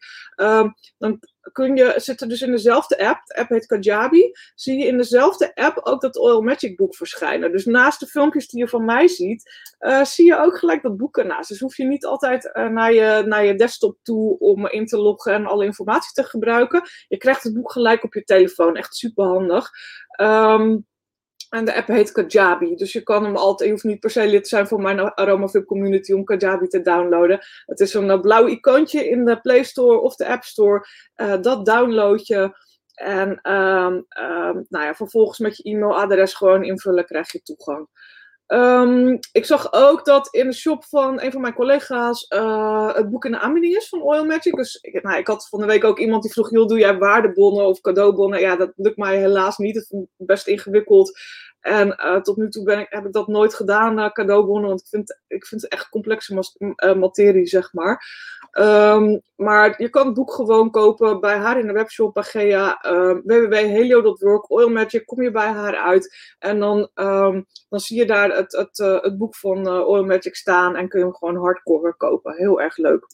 dan 0.99 1.21
kun 1.52 1.76
je, 1.76 1.95
zit 1.97 2.21
er 2.21 2.28
dus 2.28 2.42
in 2.42 2.50
dezelfde 2.50 3.07
app, 3.07 3.26
de 3.26 3.37
app 3.37 3.49
heet 3.49 3.66
Kajabi, 3.66 4.33
zie 4.54 4.78
je 4.78 4.87
in 4.87 4.97
dezelfde 4.97 5.54
app 5.54 5.78
ook 5.78 6.00
dat 6.00 6.16
Oil 6.16 6.42
Magic 6.42 6.76
boek 6.76 6.97
verschijnen. 6.97 7.52
Dus 7.52 7.64
naast 7.64 8.00
de 8.00 8.07
filmpjes 8.07 8.49
die 8.49 8.61
je 8.61 8.68
van 8.68 8.85
mij 8.85 9.09
ziet, 9.09 9.50
uh, 9.80 10.04
zie 10.04 10.26
je 10.26 10.38
ook 10.38 10.59
gelijk 10.59 10.83
dat 10.83 10.97
boek 10.97 11.18
ernaast. 11.18 11.49
Dus 11.49 11.61
hoef 11.61 11.76
je 11.76 11.85
niet 11.85 12.04
altijd 12.04 12.50
naar, 12.54 12.92
je, 12.92 13.23
naar 13.26 13.45
je 13.45 13.54
desktop 13.54 13.99
toe 14.02 14.38
om 14.38 14.66
in 14.66 14.87
te 14.87 14.99
loggen 14.99 15.33
en 15.33 15.47
alle 15.47 15.64
informatie 15.64 16.12
te 16.12 16.28
gebruiken. 16.28 16.83
Je 17.09 17.16
krijgt 17.16 17.42
het 17.42 17.54
boek 17.54 17.73
gelijk 17.73 18.04
op 18.04 18.14
je 18.14 18.25
telefoon, 18.25 18.76
echt 18.76 18.95
super 18.95 19.25
handig. 19.25 19.71
Um, 20.21 20.87
en 21.48 21.64
de 21.64 21.74
app 21.74 21.86
heet 21.86 22.12
Kajabi. 22.12 22.74
Dus 22.74 22.92
je 22.92 23.02
kan 23.02 23.24
hem 23.24 23.36
altijd, 23.36 23.68
je 23.68 23.74
hoeft 23.74 23.86
niet 23.86 24.00
per 24.00 24.10
se 24.10 24.26
lid 24.26 24.42
te 24.42 24.48
zijn 24.48 24.66
van 24.66 24.82
mijn 24.82 25.00
AromaVip 25.00 25.66
community 25.66 26.12
om 26.12 26.24
Kajabi 26.24 26.66
te 26.66 26.80
downloaden. 26.80 27.40
Het 27.66 27.80
is 27.80 27.94
een 27.94 28.20
blauw 28.20 28.46
icoontje 28.46 29.08
in 29.08 29.24
de 29.24 29.40
Play 29.40 29.62
Store 29.62 29.98
of 29.98 30.14
de 30.14 30.28
App 30.28 30.44
Store. 30.44 30.86
Uh, 31.16 31.40
dat 31.40 31.66
download 31.66 32.26
je. 32.26 32.66
En 32.94 33.52
um, 33.52 33.94
um, 33.94 34.66
nou 34.68 34.84
ja, 34.84 34.94
vervolgens 34.94 35.38
met 35.38 35.56
je 35.56 35.62
e-mailadres 35.62 36.34
gewoon 36.34 36.64
invullen 36.64 37.04
krijg 37.04 37.32
je 37.32 37.42
toegang. 37.42 37.88
Um, 38.48 39.18
ik 39.32 39.44
zag 39.44 39.72
ook 39.72 40.04
dat 40.04 40.28
in 40.30 40.46
de 40.46 40.54
shop 40.54 40.84
van 40.84 41.20
een 41.22 41.32
van 41.32 41.40
mijn 41.40 41.54
collega's 41.54 42.26
uh, 42.28 42.94
het 42.94 43.10
boek 43.10 43.24
in 43.24 43.30
de 43.30 43.38
aanbieding 43.38 43.76
is 43.76 43.88
van 43.88 44.02
Oil 44.02 44.24
Magic. 44.24 44.56
Dus 44.56 44.78
ik, 44.80 45.02
nou, 45.02 45.18
ik 45.18 45.26
had 45.26 45.48
van 45.48 45.60
de 45.60 45.66
week 45.66 45.84
ook 45.84 45.98
iemand 45.98 46.22
die 46.22 46.32
vroeg: 46.32 46.50
joh, 46.50 46.66
doe 46.66 46.78
jij 46.78 46.98
waardebonnen 46.98 47.66
of 47.66 47.80
cadeaubonnen? 47.80 48.40
Ja, 48.40 48.56
dat 48.56 48.72
lukt 48.76 48.96
mij 48.96 49.18
helaas 49.18 49.58
niet. 49.58 49.74
Het 49.74 49.90
is 49.90 50.06
best 50.16 50.46
ingewikkeld. 50.46 51.18
En 51.61 51.88
uh, 51.88 52.21
tot 52.21 52.37
nu 52.37 52.49
toe 52.49 52.64
ben 52.64 52.79
ik, 52.79 52.87
heb 52.88 53.07
ik 53.07 53.12
dat 53.12 53.29
nooit 53.29 53.55
gedaan, 53.55 53.99
uh, 53.99 54.11
cadeaubonnen, 54.11 54.68
want 54.68 54.81
ik 54.81 54.87
vind, 54.87 55.21
ik 55.27 55.47
vind 55.47 55.62
het 55.62 55.71
echt 55.73 55.88
complexe 55.88 56.53
uh, 56.59 56.94
materie, 56.94 57.47
zeg 57.47 57.73
maar. 57.73 58.07
Um, 58.53 59.21
maar 59.37 59.83
je 59.83 59.88
kan 59.88 60.07
het 60.07 60.14
boek 60.14 60.33
gewoon 60.33 60.71
kopen 60.71 61.21
bij 61.21 61.37
haar 61.37 61.59
in 61.59 61.66
de 61.66 61.73
webshop, 61.73 62.14
bij 62.14 62.23
Gea, 62.23 62.79
www.helio.work, 63.25 64.51
Oil 64.51 64.68
Magic, 64.68 65.07
kom 65.07 65.23
je 65.23 65.31
bij 65.31 65.49
haar 65.49 65.77
uit. 65.77 66.35
En 66.38 66.59
dan, 66.61 66.90
um, 66.94 67.47
dan 67.68 67.81
zie 67.81 67.99
je 67.99 68.07
daar 68.07 68.37
het, 68.37 68.53
het, 68.53 68.79
het 69.03 69.18
boek 69.18 69.37
van 69.37 69.68
Oil 69.68 70.05
Magic 70.05 70.35
staan 70.35 70.77
en 70.77 70.88
kun 70.88 70.99
je 70.99 71.05
hem 71.05 71.14
gewoon 71.14 71.37
hardcover 71.37 71.94
kopen. 71.94 72.37
Heel 72.37 72.61
erg 72.61 72.77
leuk. 72.77 73.07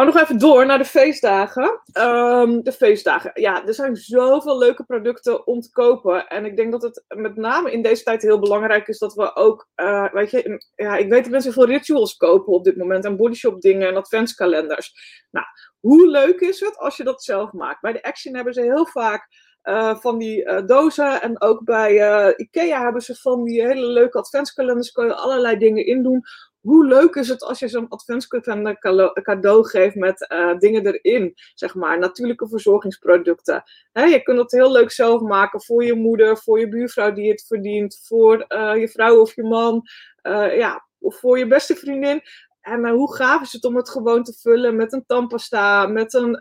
We 0.00 0.12
nog 0.12 0.20
even 0.20 0.38
door 0.38 0.66
naar 0.66 0.78
de 0.78 0.84
feestdagen. 0.84 1.80
Um, 1.92 2.62
de 2.62 2.72
feestdagen. 2.72 3.30
Ja, 3.34 3.66
er 3.66 3.74
zijn 3.74 3.96
zoveel 3.96 4.58
leuke 4.58 4.84
producten 4.84 5.46
om 5.46 5.60
te 5.60 5.70
kopen. 5.70 6.26
En 6.26 6.44
ik 6.44 6.56
denk 6.56 6.72
dat 6.72 6.82
het 6.82 7.04
met 7.08 7.36
name 7.36 7.72
in 7.72 7.82
deze 7.82 8.02
tijd 8.02 8.22
heel 8.22 8.38
belangrijk 8.38 8.88
is 8.88 8.98
dat 8.98 9.14
we 9.14 9.34
ook, 9.34 9.68
uh, 9.76 10.12
weet 10.12 10.30
je, 10.30 10.64
ja, 10.74 10.96
ik 10.96 11.08
weet 11.08 11.22
dat 11.22 11.32
mensen 11.32 11.52
veel 11.52 11.66
rituals 11.66 12.16
kopen 12.16 12.52
op 12.52 12.64
dit 12.64 12.76
moment. 12.76 13.04
En 13.04 13.16
bodyshop 13.16 13.60
dingen 13.60 13.88
en 13.88 13.96
adventskalenders. 13.96 14.92
Nou, 15.30 15.46
hoe 15.80 16.08
leuk 16.08 16.40
is 16.40 16.60
het 16.60 16.78
als 16.78 16.96
je 16.96 17.04
dat 17.04 17.24
zelf 17.24 17.52
maakt? 17.52 17.80
Bij 17.80 17.92
de 17.92 18.02
Action 18.02 18.34
hebben 18.34 18.54
ze 18.54 18.60
heel 18.60 18.86
vaak 18.86 19.28
uh, 19.64 19.96
van 19.96 20.18
die 20.18 20.44
uh, 20.44 20.66
dozen. 20.66 21.22
En 21.22 21.40
ook 21.40 21.64
bij 21.64 21.92
IKEA 22.36 22.82
hebben 22.82 23.02
ze 23.02 23.14
van 23.14 23.44
die 23.44 23.66
hele 23.66 23.86
leuke 23.86 24.18
adventskalenders. 24.18 24.90
Kun 24.90 25.06
je 25.06 25.14
allerlei 25.14 25.58
dingen 25.58 25.86
in 25.86 26.02
doen 26.02 26.22
hoe 26.66 26.86
leuk 26.86 27.14
is 27.14 27.28
het 27.28 27.42
als 27.42 27.58
je 27.58 27.68
zo'n 27.68 27.88
adventskalender 27.88 28.78
cadeau 29.22 29.68
geeft 29.68 29.94
met 29.94 30.30
uh, 30.32 30.58
dingen 30.58 30.86
erin, 30.86 31.32
zeg 31.54 31.74
maar, 31.74 31.98
natuurlijke 31.98 32.48
verzorgingsproducten. 32.48 33.62
Je 33.92 34.20
kunt 34.22 34.38
het 34.38 34.50
heel 34.50 34.72
leuk 34.72 34.90
zelf 34.90 35.20
maken 35.20 35.62
voor 35.62 35.84
je 35.84 35.94
moeder, 35.94 36.38
voor 36.38 36.60
je 36.60 36.68
buurvrouw 36.68 37.12
die 37.12 37.30
het 37.30 37.44
verdient, 37.46 38.00
voor 38.02 38.44
uh, 38.48 38.76
je 38.76 38.88
vrouw 38.88 39.20
of 39.20 39.34
je 39.34 39.42
man, 39.42 39.82
uh, 40.22 40.56
ja, 40.56 40.86
of 40.98 41.18
voor 41.18 41.38
je 41.38 41.46
beste 41.46 41.76
vriendin. 41.76 42.22
En 42.60 42.88
hoe 42.88 43.14
gaaf 43.14 43.42
is 43.42 43.52
het 43.52 43.64
om 43.64 43.76
het 43.76 43.90
gewoon 43.90 44.22
te 44.22 44.32
vullen 44.40 44.76
met 44.76 44.92
een 44.92 45.04
tandpasta, 45.06 45.86
met 45.86 46.14
een 46.14 46.40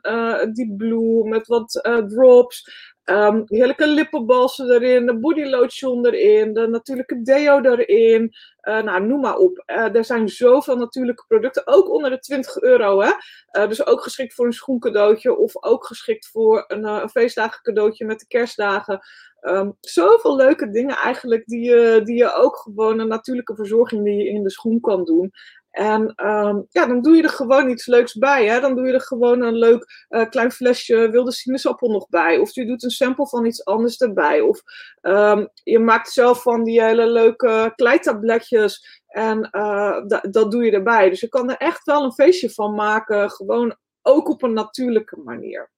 deep 0.53 0.77
blue, 0.77 1.23
met 1.23 1.47
wat 1.47 1.71
drops. 2.07 2.93
Um, 3.05 3.43
heerlijke 3.45 3.87
lippenbalsen 3.87 4.69
erin, 4.69 5.05
de 5.05 5.19
body 5.19 5.43
lotion 5.43 6.05
erin, 6.05 6.53
de 6.53 6.67
natuurlijke 6.67 7.21
deo 7.21 7.61
erin. 7.61 8.33
Uh, 8.61 8.81
nou, 8.81 9.05
noem 9.05 9.19
maar 9.19 9.37
op. 9.37 9.63
Uh, 9.67 9.95
er 9.95 10.05
zijn 10.05 10.29
zoveel 10.29 10.77
natuurlijke 10.77 11.23
producten, 11.27 11.67
ook 11.67 11.89
onder 11.89 12.09
de 12.09 12.19
20 12.19 12.61
euro. 12.61 13.01
Hè? 13.01 13.11
Uh, 13.51 13.67
dus 13.67 13.85
ook 13.85 14.01
geschikt 14.01 14.33
voor 14.33 14.45
een 14.45 14.53
schoencadeautje 14.53 15.37
of 15.37 15.63
ook 15.63 15.85
geschikt 15.85 16.27
voor 16.27 16.65
een, 16.67 17.09
feestdagen 17.09 17.61
cadeautje 17.61 18.05
met 18.05 18.19
de 18.19 18.27
kerstdagen. 18.27 18.99
Um, 19.41 19.77
zoveel 19.79 20.35
leuke 20.35 20.69
dingen 20.69 20.95
eigenlijk 20.95 21.45
die 21.45 21.63
je, 21.63 22.01
die 22.03 22.15
je 22.15 22.33
ook 22.33 22.57
gewoon 22.57 22.99
een 22.99 23.07
natuurlijke 23.07 23.55
verzorging 23.55 24.03
die 24.03 24.15
je 24.15 24.29
in 24.29 24.43
de 24.43 24.51
schoen 24.51 24.79
kan 24.79 25.03
doen. 25.03 25.31
En 25.75 26.27
um, 26.27 26.65
ja, 26.69 26.85
dan 26.85 27.01
doe 27.01 27.15
je 27.15 27.23
er 27.23 27.29
gewoon 27.29 27.69
iets 27.69 27.85
leuks 27.85 28.13
bij. 28.13 28.45
Hè? 28.45 28.59
Dan 28.59 28.75
doe 28.75 28.87
je 28.87 28.93
er 28.93 29.01
gewoon 29.01 29.41
een 29.41 29.55
leuk 29.55 30.05
uh, 30.09 30.29
klein 30.29 30.51
flesje 30.51 31.09
wilde 31.09 31.31
sinaasappel 31.31 31.89
nog 31.91 32.09
bij. 32.09 32.37
Of 32.37 32.53
je 32.53 32.65
doet 32.65 32.83
een 32.83 32.89
sample 32.89 33.27
van 33.27 33.45
iets 33.45 33.65
anders 33.65 33.97
erbij. 33.97 34.41
Of 34.41 34.61
um, 35.01 35.49
je 35.63 35.79
maakt 35.79 36.11
zelf 36.11 36.41
van 36.41 36.63
die 36.63 36.83
hele 36.83 37.07
leuke 37.07 37.73
kleitabletjes. 37.75 39.01
En 39.07 39.49
uh, 39.51 40.01
dat 40.29 40.51
doe 40.51 40.65
je 40.65 40.71
erbij. 40.71 41.09
Dus 41.09 41.19
je 41.19 41.29
kan 41.29 41.49
er 41.49 41.57
echt 41.57 41.85
wel 41.85 42.03
een 42.03 42.13
feestje 42.13 42.49
van 42.49 42.73
maken. 42.73 43.31
Gewoon 43.31 43.75
ook 44.01 44.29
op 44.29 44.43
een 44.43 44.53
natuurlijke 44.53 45.17
manier. 45.17 45.71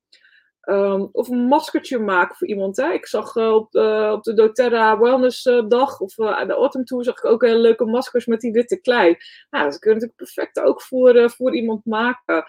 Um, 0.69 1.09
of 1.11 1.29
een 1.29 1.45
maskertje 1.47 1.99
maken 1.99 2.35
voor 2.35 2.47
iemand. 2.47 2.77
Hè? 2.77 2.91
Ik 2.91 3.07
zag 3.07 3.35
uh, 3.35 3.53
op, 3.53 3.71
de, 3.71 4.33
doTERRA 4.35 4.99
Wellness 4.99 5.45
uh, 5.45 5.67
dag 5.67 5.99
of 5.99 6.17
uh, 6.17 6.37
aan 6.37 6.47
de 6.47 6.53
Autumn 6.53 6.85
Tour 6.85 7.03
zag 7.03 7.17
ik 7.17 7.25
ook 7.25 7.41
hele 7.41 7.59
leuke 7.59 7.85
maskers 7.85 8.25
met 8.25 8.39
die 8.39 8.51
witte 8.51 8.81
klei. 8.81 9.17
Nou, 9.49 9.63
dat 9.63 9.79
kun 9.79 9.89
je 9.89 9.95
natuurlijk 9.95 10.31
perfect 10.31 10.59
ook 10.59 10.81
voor, 10.81 11.29
voor 11.29 11.55
iemand 11.55 11.85
maken. 11.85 12.45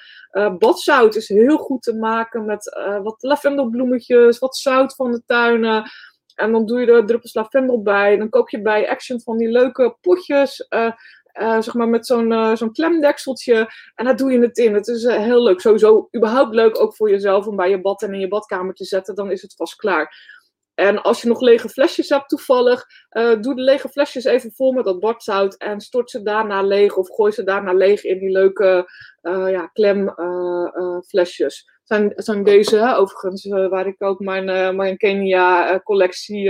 badzout 0.59 1.17
is 1.17 1.29
heel 1.29 1.57
goed 1.57 1.83
te 1.83 1.95
maken 1.95 2.45
met 2.45 2.79
wat 3.03 3.23
lavendelbloemetjes, 3.23 4.39
wat 4.39 4.57
zout 4.57 4.95
van 4.95 5.13
de 5.13 5.23
tuinen. 5.27 5.91
En 6.35 6.53
dan 6.53 6.67
doe 6.67 6.81
je 6.81 6.93
er 6.93 7.07
druppels 7.07 7.35
lavendel 7.35 7.83
bij. 7.83 8.17
Dan 8.17 8.29
koop 8.29 8.49
je 8.51 8.63
bij 8.63 8.91
Action 8.91 9.21
van 9.21 9.37
die 9.37 9.49
leuke 9.49 9.97
potjes. 10.01 10.67
Uh, 11.41 11.61
zeg 11.61 11.75
maar 11.75 11.89
met 11.89 12.07
zo'n 12.07 12.31
uh, 12.31 12.57
zo'n 12.57 12.73
klemdekseltje. 12.73 13.71
En 13.95 14.05
daar 14.05 14.17
doe 14.17 14.33
je 14.33 14.41
het 14.41 14.59
in. 14.59 14.75
Het 14.75 14.89
is 14.89 15.05
uh, 15.05 15.17
heel 15.17 15.43
leuk. 15.43 15.61
Sowieso 15.61 16.09
überhaupt 16.17 16.55
leuk 16.55 16.81
ook 16.81 16.97
voor 16.97 17.11
jezelf 17.11 17.47
om 17.47 17.57
bij 17.57 17.71
je 17.71 17.81
bad 17.81 18.03
en 18.03 18.15
in 18.15 18.21
je 18.21 18.29
badkamer 18.29 18.75
te 18.75 18.85
zetten. 18.85 19.15
Dan 19.15 19.31
is 19.31 19.43
het 19.43 19.55
vast 19.55 19.77
klaar. 19.77 20.37
En 20.75 21.03
als 21.03 21.23
je 21.23 21.29
nog 21.29 21.41
lege 21.41 21.69
flesjes 21.69 22.09
hebt 22.09 22.29
toevallig, 22.29 22.87
doe 23.41 23.55
de 23.55 23.63
lege 23.63 23.89
flesjes 23.89 24.25
even 24.25 24.53
vol 24.53 24.73
met 24.73 24.85
dat 24.85 25.01
badzout 25.01 25.57
en 25.57 25.81
stort 25.81 26.11
ze 26.11 26.23
daarna 26.23 26.63
leeg 26.63 26.97
of 26.97 27.09
gooi 27.09 27.33
ze 27.33 27.45
daarna 27.45 27.73
leeg 27.73 28.05
in 28.05 28.19
die 28.19 28.31
leuke 28.31 28.91
ja, 29.23 29.67
klemflesjes. 29.67 31.71
zijn, 32.15 32.45
deze 32.45 32.95
overigens, 32.97 33.49
waar 33.49 33.87
ik 33.87 34.03
ook 34.03 34.21
mijn, 34.21 34.77
mijn 34.77 34.97
Kenia-collectie 34.97 36.45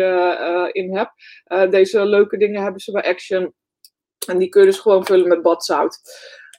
in 0.72 0.96
heb. 0.96 1.12
deze 1.70 2.06
leuke 2.06 2.36
dingen 2.36 2.62
hebben 2.62 2.80
ze 2.80 2.92
bij 2.92 3.04
Action. 3.04 3.54
En 4.28 4.38
die 4.38 4.48
kun 4.48 4.60
je 4.60 4.66
dus 4.66 4.78
gewoon 4.78 5.06
vullen 5.06 5.28
met 5.28 5.42
badzout. 5.42 6.00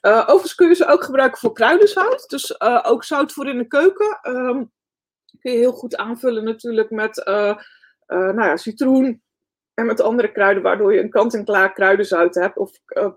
Uh, 0.06 0.20
overigens 0.20 0.54
kun 0.54 0.68
je 0.68 0.74
ze 0.74 0.86
ook 0.86 1.04
gebruiken 1.04 1.38
voor 1.38 1.52
kruidenzout. 1.52 2.28
Dus 2.28 2.54
uh, 2.58 2.80
ook 2.82 3.04
zout 3.04 3.32
voor 3.32 3.48
in 3.48 3.58
de 3.58 3.66
keuken. 3.66 4.18
Um, 4.22 4.72
kun 5.40 5.52
je 5.52 5.58
heel 5.58 5.72
goed 5.72 5.96
aanvullen 5.96 6.44
natuurlijk 6.44 6.90
met 6.90 7.22
uh, 7.28 7.56
nou 8.06 8.42
ja, 8.42 8.56
citroen 8.56 9.22
en 9.74 9.86
met 9.86 10.00
andere 10.00 10.32
kruiden, 10.32 10.62
waardoor 10.62 10.94
je 10.94 11.00
een 11.00 11.10
kant-en-klaar 11.10 11.72
kruidenzout 11.72 12.34
hebt. 12.34 12.58
Of 12.58 12.70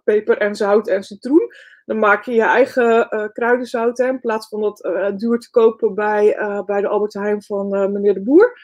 peper 0.03 0.37
en 0.37 0.55
zout 0.55 0.87
en 0.87 1.03
citroen. 1.03 1.53
Dan 1.85 1.99
maak 1.99 2.23
je 2.23 2.33
je 2.33 2.41
eigen 2.41 3.09
kruidenzout 3.33 3.99
in 3.99 4.19
plaats 4.19 4.47
van 4.47 4.61
dat 4.61 4.77
duur 5.19 5.39
te 5.39 5.49
kopen 5.49 5.95
bij, 5.95 6.37
bij 6.65 6.81
de 6.81 6.87
Albert 6.87 7.13
Heijn 7.13 7.43
van 7.43 7.91
meneer 7.91 8.13
de 8.13 8.23
Boer. 8.23 8.59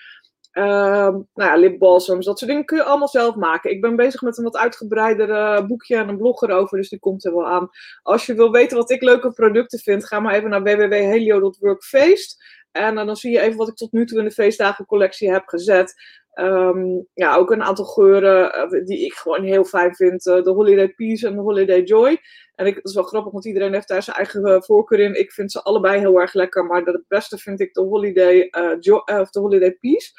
Uh, 0.53 0.63
nou 0.63 1.23
ja, 1.33 1.55
lipbalsams, 1.55 2.25
dat 2.25 2.39
soort 2.39 2.51
dingen 2.51 2.65
kun 2.65 2.77
je 2.77 2.83
allemaal 2.83 3.07
zelf 3.07 3.35
maken. 3.35 3.71
Ik 3.71 3.81
ben 3.81 3.95
bezig 3.95 4.21
met 4.21 4.37
een 4.37 4.43
wat 4.43 4.57
uitgebreider 4.57 5.65
boekje 5.67 5.95
en 5.95 6.09
een 6.09 6.17
blog 6.17 6.41
erover, 6.41 6.77
dus 6.77 6.89
die 6.89 6.99
komt 6.99 7.25
er 7.25 7.35
wel 7.35 7.47
aan. 7.47 7.69
Als 8.01 8.25
je 8.25 8.33
wil 8.33 8.51
weten 8.51 8.77
wat 8.77 8.91
ik 8.91 9.01
leuke 9.01 9.31
producten 9.31 9.79
vind, 9.79 10.05
ga 10.05 10.19
maar 10.19 10.33
even 10.33 10.49
naar 10.49 10.63
www.helio.workfeest. 10.63 12.43
En 12.71 12.97
uh, 12.97 13.05
dan 13.05 13.15
zie 13.15 13.31
je 13.31 13.39
even 13.39 13.57
wat 13.57 13.67
ik 13.67 13.75
tot 13.75 13.91
nu 13.91 14.05
toe 14.05 14.19
in 14.19 14.25
de 14.25 14.31
feestdagencollectie 14.31 15.31
heb 15.31 15.47
gezet. 15.47 15.93
Um, 16.33 17.07
ja, 17.13 17.35
ook 17.35 17.51
een 17.51 17.63
aantal 17.63 17.85
geuren 17.85 18.53
eh, 18.53 18.85
die 18.85 19.05
ik 19.05 19.13
gewoon 19.13 19.43
heel 19.43 19.63
fijn 19.63 19.95
vind. 19.95 20.23
de 20.23 20.49
Holiday 20.49 20.89
Peace 20.89 21.27
en 21.27 21.35
de 21.35 21.41
Holiday 21.41 21.81
Joy. 21.81 22.17
En 22.55 22.65
ik, 22.65 22.75
dat 22.75 22.85
is 22.85 22.93
wel 22.93 23.03
grappig, 23.03 23.31
want 23.31 23.45
iedereen 23.45 23.73
heeft 23.73 23.87
daar 23.87 24.03
zijn 24.03 24.17
eigen 24.17 24.63
voorkeur 24.63 24.99
in. 24.99 25.19
Ik 25.19 25.31
vind 25.31 25.51
ze 25.51 25.63
allebei 25.63 25.99
heel 25.99 26.19
erg 26.19 26.33
lekker, 26.33 26.65
maar 26.65 26.81
het 26.81 27.03
beste 27.07 27.37
vind 27.37 27.59
ik 27.59 27.73
de 27.73 27.81
Holiday, 27.81 28.49
Joy, 28.79 29.01
of 29.05 29.29
de 29.29 29.39
Holiday 29.39 29.71
Peace. 29.71 30.11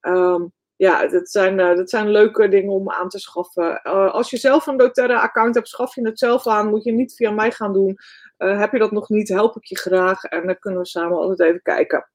Um, 0.00 0.52
ja, 0.76 1.06
dat 1.06 1.30
zijn, 1.30 1.56
dat 1.56 1.90
zijn 1.90 2.10
leuke 2.10 2.48
dingen 2.48 2.72
om 2.72 2.90
aan 2.90 3.08
te 3.08 3.18
schaffen. 3.18 3.82
Als 4.12 4.30
je 4.30 4.36
zelf 4.36 4.66
een 4.66 4.76
doTERRA-account 4.76 5.54
hebt, 5.54 5.68
schaf 5.68 5.94
je 5.94 6.06
het 6.06 6.18
zelf 6.18 6.46
aan. 6.46 6.68
Moet 6.68 6.84
je 6.84 6.92
niet 6.92 7.14
via 7.14 7.30
mij 7.30 7.50
gaan 7.50 7.72
doen. 7.72 7.96
Heb 8.36 8.72
je 8.72 8.78
dat 8.78 8.90
nog 8.90 9.08
niet, 9.08 9.28
help 9.28 9.56
ik 9.56 9.64
je 9.64 9.78
graag. 9.78 10.24
En 10.24 10.46
dan 10.46 10.58
kunnen 10.58 10.80
we 10.80 10.86
samen 10.86 11.18
altijd 11.18 11.48
even 11.48 11.62
kijken. 11.62 12.08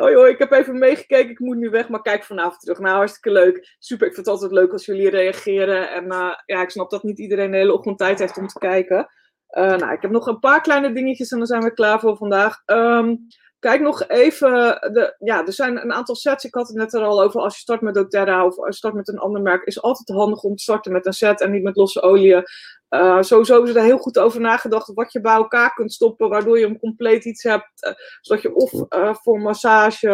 hoi, 0.00 0.14
hoi, 0.14 0.30
ik 0.30 0.38
heb 0.38 0.52
even 0.52 0.78
meegekeken. 0.78 1.30
Ik 1.30 1.38
moet 1.38 1.56
nu 1.56 1.70
weg, 1.70 1.88
maar 1.88 2.02
kijk 2.02 2.24
vanavond 2.24 2.60
terug. 2.60 2.78
Nou, 2.78 2.96
hartstikke 2.96 3.30
leuk. 3.30 3.76
Super, 3.78 4.06
ik 4.06 4.14
vind 4.14 4.26
het 4.26 4.34
altijd 4.34 4.52
leuk 4.52 4.72
als 4.72 4.86
jullie 4.86 5.10
reageren. 5.10 5.90
En 5.90 6.04
ja, 6.46 6.62
ik 6.62 6.70
snap 6.70 6.90
dat 6.90 7.02
niet 7.02 7.18
iedereen 7.18 7.50
de 7.50 7.56
hele 7.56 7.72
ochtend 7.72 7.98
tijd 7.98 8.18
heeft 8.18 8.36
om 8.36 8.46
te 8.46 8.58
kijken. 8.58 9.08
nou, 9.50 9.92
ik 9.92 10.02
heb 10.02 10.10
nog 10.10 10.26
een 10.26 10.38
paar 10.38 10.60
kleine 10.60 10.92
dingetjes 10.92 11.30
en 11.30 11.38
dan 11.38 11.46
zijn 11.46 11.62
we 11.62 11.72
klaar 11.72 12.00
voor 12.00 12.16
vandaag. 12.16 12.62
Um, 12.66 13.26
Kijk 13.58 13.80
nog 13.80 14.08
even, 14.08 14.50
de, 14.92 15.14
ja, 15.18 15.46
er 15.46 15.52
zijn 15.52 15.82
een 15.82 15.92
aantal 15.92 16.14
sets. 16.14 16.44
Ik 16.44 16.54
had 16.54 16.68
het 16.68 16.76
net 16.76 16.94
er 16.94 17.02
al 17.02 17.22
over. 17.22 17.40
Als 17.40 17.54
je 17.54 17.60
start 17.60 17.80
met 17.80 17.94
doTERRA 17.94 18.46
of 18.46 18.54
start 18.68 18.94
met 18.94 19.08
een 19.08 19.18
ander 19.18 19.42
merk, 19.42 19.64
is 19.64 19.82
altijd 19.82 20.18
handig 20.18 20.42
om 20.42 20.56
te 20.56 20.62
starten 20.62 20.92
met 20.92 21.06
een 21.06 21.12
set 21.12 21.40
en 21.40 21.50
niet 21.50 21.62
met 21.62 21.76
losse 21.76 22.02
oliën. 22.02 22.44
Uh, 22.90 23.22
sowieso 23.22 23.62
is 23.62 23.74
er 23.74 23.82
heel 23.82 23.98
goed 23.98 24.18
over 24.18 24.40
nagedacht 24.40 24.92
wat 24.94 25.12
je 25.12 25.20
bij 25.20 25.34
elkaar 25.34 25.74
kunt 25.74 25.92
stoppen, 25.92 26.28
waardoor 26.28 26.58
je 26.58 26.66
een 26.66 26.78
compleet 26.78 27.24
iets 27.24 27.42
hebt. 27.42 27.86
Uh, 27.86 27.92
zodat 28.20 28.42
je 28.42 28.54
of 28.54 28.72
uh, 28.72 29.14
voor 29.14 29.40
massage 29.40 30.10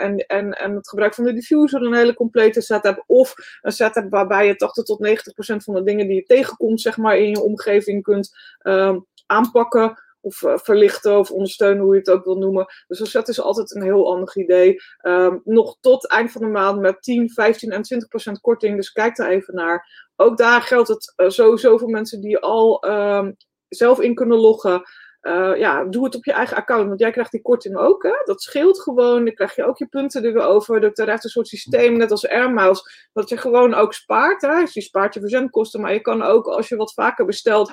en, 0.00 0.16
en, 0.16 0.52
en 0.52 0.74
het 0.74 0.88
gebruik 0.88 1.14
van 1.14 1.24
de 1.24 1.32
diffuser 1.32 1.82
een 1.82 1.94
hele 1.94 2.14
complete 2.14 2.60
set 2.60 2.82
hebt. 2.82 3.02
Of 3.06 3.34
een 3.60 3.72
set 3.72 3.94
hebt 3.94 4.10
waarbij 4.10 4.46
je 4.46 4.56
80 4.56 4.84
tot 4.84 4.98
90 4.98 5.32
procent 5.32 5.64
van 5.64 5.74
de 5.74 5.82
dingen 5.82 6.06
die 6.06 6.16
je 6.16 6.22
tegenkomt, 6.22 6.80
zeg 6.80 6.96
maar, 6.96 7.16
in 7.16 7.30
je 7.30 7.42
omgeving 7.42 8.02
kunt 8.02 8.30
ehm, 8.58 8.98
aanpakken 9.26 9.98
of 10.22 10.42
uh, 10.42 10.56
verlichten 10.56 11.18
of 11.18 11.30
ondersteunen, 11.30 11.82
hoe 11.82 11.92
je 11.94 11.98
het 11.98 12.10
ook 12.10 12.24
wil 12.24 12.38
noemen. 12.38 12.66
Dus 12.86 13.10
set 13.10 13.28
is 13.28 13.40
altijd 13.40 13.74
een 13.74 13.82
heel 13.82 14.12
ander 14.12 14.36
idee. 14.36 14.76
Um, 15.02 15.40
nog 15.44 15.76
tot 15.80 16.08
eind 16.08 16.32
van 16.32 16.40
de 16.40 16.48
maand 16.48 16.80
met 16.80 17.02
10, 17.02 17.30
15 17.30 17.70
en 17.70 17.82
20 17.82 18.08
procent 18.08 18.40
korting. 18.40 18.76
Dus 18.76 18.92
kijk 18.92 19.16
daar 19.16 19.30
even 19.30 19.54
naar. 19.54 20.10
Ook 20.16 20.36
daar 20.36 20.62
geldt 20.62 20.88
het 20.88 21.12
uh, 21.16 21.28
sowieso 21.28 21.78
voor 21.78 21.90
mensen 21.90 22.20
die 22.20 22.38
al 22.38 22.86
um, 22.88 23.36
zelf 23.68 24.00
in 24.00 24.14
kunnen 24.14 24.38
loggen. 24.38 24.82
Uh, 25.22 25.52
ja, 25.56 25.84
doe 25.84 26.04
het 26.04 26.14
op 26.14 26.24
je 26.24 26.32
eigen 26.32 26.56
account, 26.56 26.88
want 26.88 27.00
jij 27.00 27.10
krijgt 27.10 27.30
die 27.30 27.42
korting 27.42 27.76
ook. 27.76 28.02
Hè? 28.02 28.22
Dat 28.24 28.42
scheelt 28.42 28.80
gewoon. 28.80 29.24
Dan 29.24 29.34
krijg 29.34 29.56
je 29.56 29.64
ook 29.64 29.78
je 29.78 29.86
punten 29.86 30.24
er 30.24 30.32
weer 30.32 30.42
over. 30.42 30.80
Dat 30.80 30.98
echt 30.98 31.24
een 31.24 31.30
soort 31.30 31.48
systeem, 31.48 31.96
net 31.96 32.10
als 32.10 32.28
Airmiles, 32.28 33.08
dat 33.12 33.28
je 33.28 33.36
gewoon 33.36 33.74
ook 33.74 33.94
spaart. 33.94 34.42
Hè? 34.42 34.60
Dus 34.60 34.74
je 34.74 34.80
spaart 34.80 35.14
je 35.14 35.20
verzendkosten, 35.20 35.80
maar 35.80 35.92
je 35.92 36.00
kan 36.00 36.22
ook, 36.22 36.46
als 36.46 36.68
je 36.68 36.76
wat 36.76 36.92
vaker 36.92 37.24
bestelt, 37.24 37.72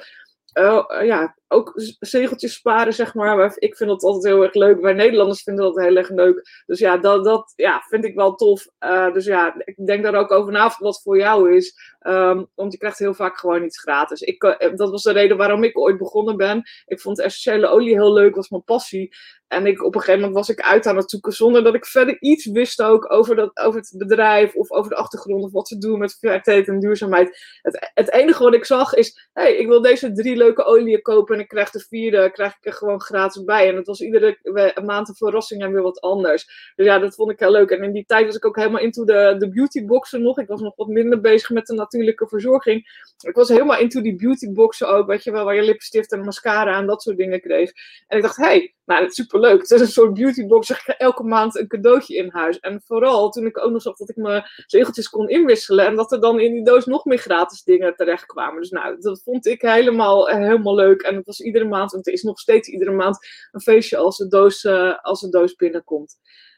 ja, 1.03 1.35
ook 1.51 1.73
zegeltjes 1.99 2.53
sparen, 2.53 2.93
zeg 2.93 3.13
maar. 3.13 3.55
Ik 3.55 3.75
vind 3.75 3.89
dat 3.89 4.03
altijd 4.03 4.33
heel 4.33 4.43
erg 4.43 4.53
leuk. 4.53 4.81
Wij 4.81 4.93
Nederlanders 4.93 5.43
vinden 5.43 5.63
dat 5.63 5.83
heel 5.83 5.95
erg 5.95 6.09
leuk. 6.09 6.63
Dus 6.65 6.79
ja, 6.79 6.97
dat, 6.97 7.23
dat 7.23 7.53
ja, 7.55 7.83
vind 7.87 8.05
ik 8.05 8.15
wel 8.15 8.35
tof. 8.35 8.67
Uh, 8.79 9.13
dus 9.13 9.25
ja, 9.25 9.61
ik 9.65 9.85
denk 9.85 10.03
daar 10.03 10.15
ook 10.15 10.31
over 10.31 10.51
na 10.51 10.75
wat 10.77 11.01
voor 11.01 11.17
jou 11.17 11.55
is. 11.55 11.97
Um, 12.07 12.47
want 12.55 12.71
je 12.71 12.77
krijgt 12.77 12.99
heel 12.99 13.13
vaak 13.13 13.37
gewoon 13.37 13.63
iets 13.63 13.79
gratis. 13.79 14.21
Ik, 14.21 14.43
uh, 14.43 14.75
dat 14.75 14.91
was 14.91 15.03
de 15.03 15.11
reden 15.11 15.37
waarom 15.37 15.63
ik 15.63 15.77
ooit 15.77 15.97
begonnen 15.97 16.37
ben. 16.37 16.63
Ik 16.85 16.99
vond 16.99 17.19
essentiële 17.19 17.67
olie 17.67 17.93
heel 17.93 18.13
leuk, 18.13 18.35
was 18.35 18.49
mijn 18.49 18.63
passie. 18.63 19.15
En 19.47 19.65
ik, 19.65 19.83
op 19.83 19.95
een 19.95 20.01
gegeven 20.01 20.19
moment 20.19 20.37
was 20.37 20.57
ik 20.57 20.61
uit 20.61 20.85
aan 20.85 20.95
het 20.95 21.09
zoeken 21.09 21.31
zonder 21.31 21.63
dat 21.63 21.73
ik 21.73 21.85
verder 21.85 22.17
iets 22.19 22.45
wist 22.45 22.81
ook 22.81 23.11
over, 23.11 23.35
dat, 23.35 23.57
over 23.57 23.79
het 23.79 23.93
bedrijf 23.97 24.55
of 24.55 24.71
over 24.71 24.89
de 24.89 24.95
achtergrond 24.95 25.43
of 25.43 25.51
wat 25.51 25.67
ze 25.67 25.77
doen 25.77 25.99
met 25.99 26.17
veiligheid 26.19 26.67
en 26.67 26.79
duurzaamheid. 26.79 27.57
Het, 27.61 27.91
het 27.93 28.11
enige 28.11 28.43
wat 28.43 28.53
ik 28.53 28.65
zag 28.65 28.93
is, 28.93 29.29
hey, 29.33 29.55
ik 29.55 29.67
wil 29.67 29.81
deze 29.81 30.11
drie 30.11 30.35
leuke 30.35 30.63
oliën 30.63 31.01
kopen 31.01 31.38
en 31.39 31.45
ik 31.45 31.51
krijg 31.51 31.69
de 31.69 31.79
vierde 31.79 32.31
krijg 32.31 32.51
ik 32.51 32.65
er 32.65 32.73
gewoon 32.73 33.01
gratis 33.01 33.43
bij. 33.43 33.69
En 33.69 33.75
het 33.75 33.87
was 33.87 34.01
iedere 34.01 34.37
maand 34.85 35.09
een 35.09 35.15
verrassing 35.15 35.61
en 35.61 35.71
weer 35.71 35.81
wat 35.81 36.01
anders. 36.01 36.73
Dus 36.75 36.85
ja, 36.85 36.99
dat 36.99 37.15
vond 37.15 37.31
ik 37.31 37.39
heel 37.39 37.51
leuk. 37.51 37.69
En 37.69 37.83
in 37.83 37.91
die 37.91 38.05
tijd 38.05 38.25
was 38.25 38.35
ik 38.35 38.45
ook 38.45 38.55
helemaal 38.55 38.81
into 38.81 39.05
de, 39.05 39.35
de 39.37 39.49
beautyboxen 39.49 40.21
nog. 40.21 40.39
Ik 40.39 40.47
was 40.47 40.61
nog 40.61 40.75
wat 40.75 40.87
minder 40.87 41.21
bezig 41.21 41.49
met 41.49 41.67
de 41.67 41.73
natuurlijke 41.73 42.27
verzorging. 42.27 43.07
Ik 43.19 43.35
was 43.35 43.49
helemaal 43.49 43.79
into 43.79 44.01
die 44.01 44.15
beautyboxen 44.15 44.87
ook, 44.87 45.07
weet 45.07 45.23
je 45.23 45.31
wel, 45.31 45.45
waar 45.45 45.55
je 45.55 45.61
lipstift 45.61 46.11
en 46.11 46.19
mascara 46.19 46.77
en 46.77 46.85
dat 46.85 47.01
soort 47.01 47.17
dingen 47.17 47.41
kreeg. 47.41 47.71
En 48.07 48.17
ik 48.17 48.23
dacht, 48.23 48.37
hé, 48.37 48.45
hey, 48.45 48.73
nou, 48.89 49.01
dat 49.01 49.09
is 49.09 49.15
superleuk. 49.15 49.61
Het 49.61 49.71
is 49.71 49.81
een 49.81 49.87
soort 49.87 50.13
beautybox. 50.13 50.69
Ik 50.69 50.87
elke 50.87 51.23
maand 51.23 51.57
een 51.57 51.67
cadeautje 51.67 52.15
in 52.15 52.29
huis. 52.31 52.59
En 52.59 52.81
vooral 52.85 53.29
toen 53.29 53.45
ik 53.45 53.57
ook 53.57 53.71
nog 53.71 53.81
zag 53.81 53.95
dat 53.95 54.09
ik 54.09 54.15
mijn 54.15 54.43
zegeltjes 54.65 55.09
kon 55.09 55.29
inwisselen. 55.29 55.85
En 55.85 55.95
dat 55.95 56.11
er 56.11 56.21
dan 56.21 56.39
in 56.39 56.53
die 56.53 56.63
doos 56.63 56.85
nog 56.85 57.05
meer 57.05 57.17
gratis 57.17 57.63
dingen 57.63 57.95
terecht 57.95 58.25
kwamen. 58.25 58.61
Dus 58.61 58.69
nou, 58.69 58.99
dat 58.99 59.21
vond 59.23 59.45
ik 59.45 59.61
helemaal, 59.61 60.27
helemaal 60.27 60.75
leuk. 60.75 61.01
En 61.01 61.15
het 61.15 61.25
was 61.25 61.39
iedere 61.39 61.65
maand, 61.65 61.91
en 61.91 61.97
het 61.97 62.07
is 62.07 62.23
nog 62.23 62.39
steeds 62.39 62.67
iedere 62.67 62.91
maand, 62.91 63.27
een 63.51 63.61
feestje 63.61 63.97
als 63.97 64.17
de 64.17 64.27
doos, 64.27 64.63
uh, 64.63 64.97
als 65.01 65.21
de 65.21 65.29
doos 65.29 65.55
binnenkomt. 65.55 66.15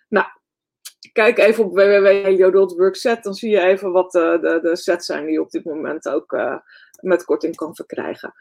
Nou, 0.09 0.25
kijk 1.13 1.37
even 1.37 1.63
op 1.63 1.73
www.helio.workset. 1.73 3.23
Dan 3.23 3.33
zie 3.33 3.51
je 3.51 3.59
even 3.59 3.91
wat 3.91 4.11
de, 4.11 4.37
de, 4.41 4.59
de 4.61 4.75
sets 4.75 5.05
zijn 5.05 5.23
die 5.25 5.33
je 5.33 5.41
op 5.41 5.51
dit 5.51 5.65
moment 5.65 6.09
ook 6.09 6.37
met 7.01 7.25
korting 7.25 7.55
kan 7.55 7.75
verkrijgen. 7.75 8.33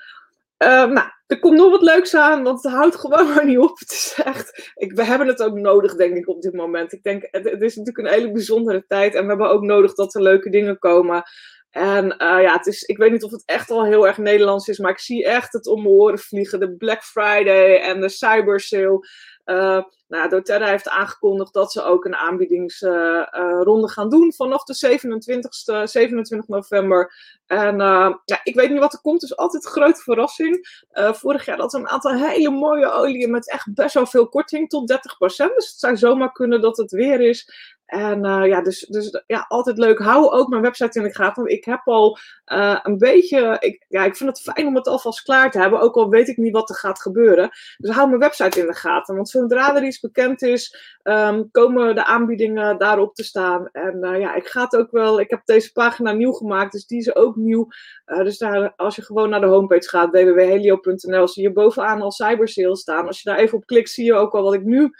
Uh, 0.64 0.86
nou, 0.86 1.08
er 1.26 1.38
komt 1.38 1.56
nog 1.56 1.70
wat 1.70 1.82
leuks 1.82 2.14
aan, 2.14 2.42
want 2.42 2.62
het 2.62 2.72
houdt 2.72 2.96
gewoon 2.96 3.28
maar 3.34 3.46
niet 3.46 3.58
op. 3.58 3.78
Het 3.78 3.90
is 3.90 4.20
echt, 4.24 4.72
ik, 4.74 4.92
we 4.92 5.04
hebben 5.04 5.26
het 5.26 5.42
ook 5.42 5.54
nodig, 5.54 5.96
denk 5.96 6.16
ik, 6.16 6.28
op 6.28 6.42
dit 6.42 6.54
moment. 6.54 6.92
Ik 6.92 7.02
denk, 7.02 7.28
het, 7.30 7.62
is 7.62 7.76
natuurlijk 7.76 7.98
een 7.98 8.14
hele 8.14 8.32
bijzondere 8.32 8.84
tijd 8.86 9.14
en 9.14 9.22
we 9.22 9.28
hebben 9.28 9.50
ook 9.50 9.62
nodig 9.62 9.94
dat 9.94 10.14
er 10.14 10.22
leuke 10.22 10.50
dingen 10.50 10.78
komen. 10.78 11.22
En 11.70 12.04
uh, 12.04 12.42
ja, 12.42 12.52
het 12.52 12.66
is, 12.66 12.82
ik 12.82 12.96
weet 12.96 13.12
niet 13.12 13.24
of 13.24 13.30
het 13.30 13.42
echt 13.46 13.70
al 13.70 13.84
heel 13.84 14.06
erg 14.06 14.18
Nederlands 14.18 14.68
is, 14.68 14.78
maar 14.78 14.90
ik 14.90 14.98
zie 14.98 15.24
echt 15.24 15.52
het 15.52 15.66
om 15.66 15.82
mijn 15.82 15.94
oren 15.94 16.18
vliegen. 16.18 16.60
De 16.60 16.76
Black 16.76 17.02
Friday 17.02 17.76
en 17.76 18.00
de 18.00 18.08
Cyber 18.08 18.60
Sale. 18.60 19.08
Uh, 19.44 19.82
nou, 20.08 20.28
doTERRA 20.28 20.66
heeft 20.66 20.88
aangekondigd 20.88 21.52
dat 21.52 21.72
ze 21.72 21.82
ook 21.82 22.04
een 22.04 22.14
aanbiedingsronde 22.14 23.86
uh, 23.86 23.92
gaan 23.92 24.08
doen 24.08 24.32
vanaf 24.32 24.64
de 24.64 24.74
27, 24.74 25.54
27 25.88 26.48
november. 26.48 27.12
En 27.46 27.76
ja, 28.24 28.40
ik 28.42 28.54
weet 28.54 28.70
niet 28.70 28.78
wat 28.78 28.92
er 28.92 29.00
komt, 29.00 29.20
dus 29.20 29.36
altijd 29.36 29.66
grote 29.66 30.00
verrassing. 30.00 30.84
Vorig 30.92 31.44
jaar 31.44 31.58
hadden 31.58 31.80
we 31.80 31.86
een 31.86 31.92
aantal 31.92 32.14
hele 32.14 32.50
mooie 32.50 32.92
oliën 32.92 33.30
met 33.30 33.50
echt 33.50 33.74
best 33.74 33.94
wel 33.94 34.06
veel 34.06 34.28
korting, 34.28 34.68
tot 34.68 34.92
30%. 34.92 34.96
Dus 35.26 35.38
het 35.46 35.78
zou 35.78 35.96
zomaar 35.96 36.32
kunnen 36.32 36.60
dat 36.60 36.76
het 36.76 36.90
weer 36.90 37.20
is. 37.20 37.50
En 37.90 38.24
uh, 38.24 38.46
ja, 38.46 38.62
dus, 38.62 38.86
dus 38.88 39.22
ja, 39.26 39.44
altijd 39.48 39.78
leuk. 39.78 39.98
Hou 39.98 40.30
ook 40.30 40.48
mijn 40.48 40.62
website 40.62 40.98
in 40.98 41.04
de 41.04 41.14
gaten. 41.14 41.42
Want 41.42 41.54
ik 41.54 41.64
heb 41.64 41.80
al 41.84 42.18
uh, 42.46 42.78
een 42.82 42.98
beetje. 42.98 43.56
Ik, 43.60 43.84
ja, 43.88 44.04
ik 44.04 44.16
vind 44.16 44.30
het 44.30 44.54
fijn 44.54 44.66
om 44.66 44.74
het 44.74 44.86
alvast 44.86 45.22
klaar 45.22 45.50
te 45.50 45.58
hebben. 45.58 45.80
Ook 45.80 45.94
al 45.94 46.08
weet 46.08 46.28
ik 46.28 46.36
niet 46.36 46.52
wat 46.52 46.68
er 46.68 46.74
gaat 46.74 47.00
gebeuren. 47.00 47.50
Dus 47.78 47.94
hou 47.94 48.08
mijn 48.08 48.20
website 48.20 48.60
in 48.60 48.66
de 48.66 48.74
gaten. 48.74 49.14
Want 49.14 49.28
zodra 49.28 49.76
er 49.76 49.84
iets 49.84 50.00
bekend 50.00 50.42
is, 50.42 50.96
um, 51.02 51.50
komen 51.50 51.94
de 51.94 52.04
aanbiedingen 52.04 52.78
daarop 52.78 53.14
te 53.14 53.24
staan. 53.24 53.68
En 53.72 53.98
uh, 54.00 54.20
ja, 54.20 54.34
ik 54.34 54.46
ga 54.46 54.62
het 54.62 54.76
ook 54.76 54.90
wel. 54.90 55.20
Ik 55.20 55.30
heb 55.30 55.40
deze 55.44 55.72
pagina 55.72 56.12
nieuw 56.12 56.32
gemaakt. 56.32 56.72
Dus 56.72 56.86
die 56.86 56.98
is 56.98 57.14
ook 57.14 57.36
nieuw. 57.36 57.68
dus 58.04 58.38
daar, 58.38 58.72
als 58.76 58.96
je 58.96 59.02
gewoon 59.02 59.30
naar 59.30 59.40
de 59.40 59.46
homepage 59.46 59.88
gaat, 59.88 60.10
www.helio.nl, 60.10 61.28
zie 61.28 61.42
je 61.42 61.52
bovenaan 61.52 62.02
al 62.02 62.12
cybersales 62.12 62.80
staan. 62.80 63.06
Als 63.06 63.22
je 63.22 63.30
daar 63.30 63.38
even 63.38 63.58
op 63.58 63.66
klikt, 63.66 63.90
zie 63.90 64.04
je 64.04 64.14
ook 64.14 64.34
al 64.34 64.42
wat 64.42 64.54
ik 64.54 64.64
nu 64.64 64.90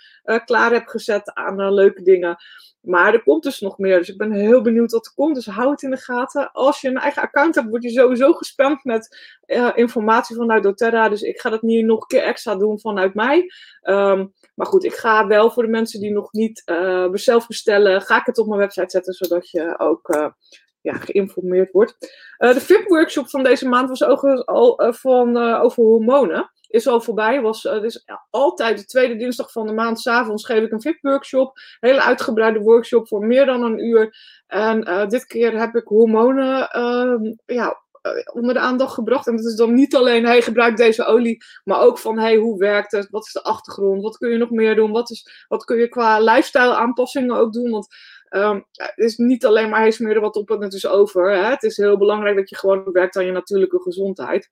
klaar 0.45 0.73
heb 0.73 0.87
gezet 0.87 1.35
aan 1.35 1.75
leuke 1.75 2.03
dingen. 2.03 2.39
Maar 2.81 3.15
er 3.15 3.23
komt 3.23 3.43
dus 3.43 3.61
nog 3.61 3.79
meer. 3.79 3.99
Dus 3.99 4.09
ik 4.09 4.19
ben 4.19 4.33
heel 4.33 4.63
benieuwd 4.63 4.93
wat 4.93 5.07
er 5.07 5.13
komt. 5.15 5.35
Dus 5.35 5.47
hou 5.47 5.71
het 5.71 5.83
in 5.83 5.91
de 5.91 5.97
gaten. 5.97 6.53
Als 6.53 6.81
je 6.81 6.89
een 6.89 6.99
eigen 6.99 7.23
account 7.23 7.55
hebt, 7.55 7.69
word 7.69 7.83
je 7.83 7.91
sowieso 7.91 8.33
gespamd 8.33 8.85
met 8.85 9.19
informatie 9.75 10.37
vanuit 10.37 10.63
doTERRA. 10.63 11.09
Dus 11.09 11.23
ik 11.23 11.41
ga 11.41 11.51
dat 11.51 11.63
niet 11.63 11.85
nog 11.85 12.01
een 12.01 12.07
keer 12.07 12.23
extra 12.23 12.57
doen 12.57 12.81
vanuit 12.81 13.15
mij. 13.15 13.47
Ehm, 13.81 14.27
maar 14.55 14.67
goed, 14.67 14.85
ik 14.85 14.95
ga 14.95 15.27
wel 15.27 15.51
voor 15.51 15.63
de 15.63 15.69
mensen 15.69 16.01
die 16.01 16.13
nog 16.13 16.33
niet 16.33 16.63
uh, 16.67 17.09
zelf 17.13 17.47
bestellen, 17.47 18.03
ga 18.03 18.17
ik 18.17 18.27
het 18.27 18.39
op 18.39 18.47
mijn 18.47 18.61
website 18.61 18.91
zetten, 18.91 19.15
zodat 19.15 19.51
je 19.51 19.79
ook 19.79 20.09
uh, 20.09 20.27
ja, 20.81 20.95
geïnformeerd 20.95 21.71
wordt. 21.71 21.97
Uh, 22.39 22.53
de 22.53 22.61
VIP-workshop 22.61 23.29
van 23.29 23.43
deze 23.43 23.69
maand 23.69 23.89
was 23.89 24.05
overigens 24.05 24.47
al 24.47 24.93
van, 24.93 25.37
over 25.37 25.83
hormonen. 25.83 26.51
Is 26.71 26.87
al 26.87 27.01
voorbij. 27.01 27.41
Was, 27.41 27.63
dus 27.63 28.05
altijd 28.31 28.79
de 28.79 28.85
tweede 28.85 29.17
dinsdag 29.17 29.53
van 29.53 29.67
de 29.67 29.73
maand, 29.73 30.01
s'avonds, 30.01 30.45
geef 30.45 30.63
ik 30.63 30.73
een 30.73 30.81
VIP-workshop. 30.81 31.59
Hele 31.81 32.01
uitgebreide 32.01 32.61
workshop 32.61 33.09
voor 33.09 33.27
meer 33.27 33.47
dan 33.47 33.63
een 33.63 33.85
uur. 33.85 34.17
En 34.47 35.09
dit 35.09 35.27
keer 35.27 35.59
heb 35.59 35.75
ik 35.75 35.87
hormonen 35.87 36.69
ehm, 36.69 37.35
ja, 37.47 37.77
eh, 38.03 38.13
onder 38.33 38.55
de 38.55 38.61
aandacht 38.61 38.95
gebracht. 38.95 39.27
En 39.27 39.37
dat 39.37 39.45
is 39.45 39.57
dan 39.57 39.75
niet 39.75 39.97
alleen, 39.97 40.25
hey, 40.25 40.43
gebruik 40.43 40.77
deze 40.77 41.05
olie, 41.05 41.45
maar 41.65 41.81
ook 41.81 41.99
van, 41.99 42.19
hey, 42.19 42.37
hoe 42.37 42.59
werkt 42.59 42.93
het? 42.93 43.11
Wat 43.11 43.27
is 43.27 43.33
de 43.33 43.43
achtergrond? 43.43 44.03
Wat 44.03 44.17
kun 44.17 44.31
je 44.31 44.37
nog 44.37 44.51
meer 44.51 44.75
doen? 44.75 44.91
Wat, 44.91 45.11
is, 45.11 45.45
wat 45.49 45.65
kun 45.65 45.77
je 45.77 45.89
qua 45.89 46.21
lifestyle 46.21 46.75
aanpassingen 46.75 47.37
ook 47.37 47.53
doen? 47.53 47.71
Want 47.71 47.87
um, 48.31 48.65
het 48.73 48.93
is 48.97 49.17
niet 49.17 49.47
alleen 49.47 49.69
maar, 49.69 49.81
hey, 49.81 49.91
smeer 49.91 50.15
er 50.15 50.21
wat 50.21 50.37
op 50.37 50.51
en 50.51 50.63
het 50.63 50.73
is 50.73 50.87
over. 50.87 51.31
Hè? 51.31 51.51
Het 51.51 51.63
is 51.63 51.77
heel 51.77 51.99
belangrijk 51.99 52.37
dat 52.37 52.49
je 52.49 52.57
gewoon 52.57 52.93
werkt 52.93 53.17
aan 53.17 53.27
je 53.27 53.33
natuurlijke 53.33 53.81
gezondheid. 53.81 54.51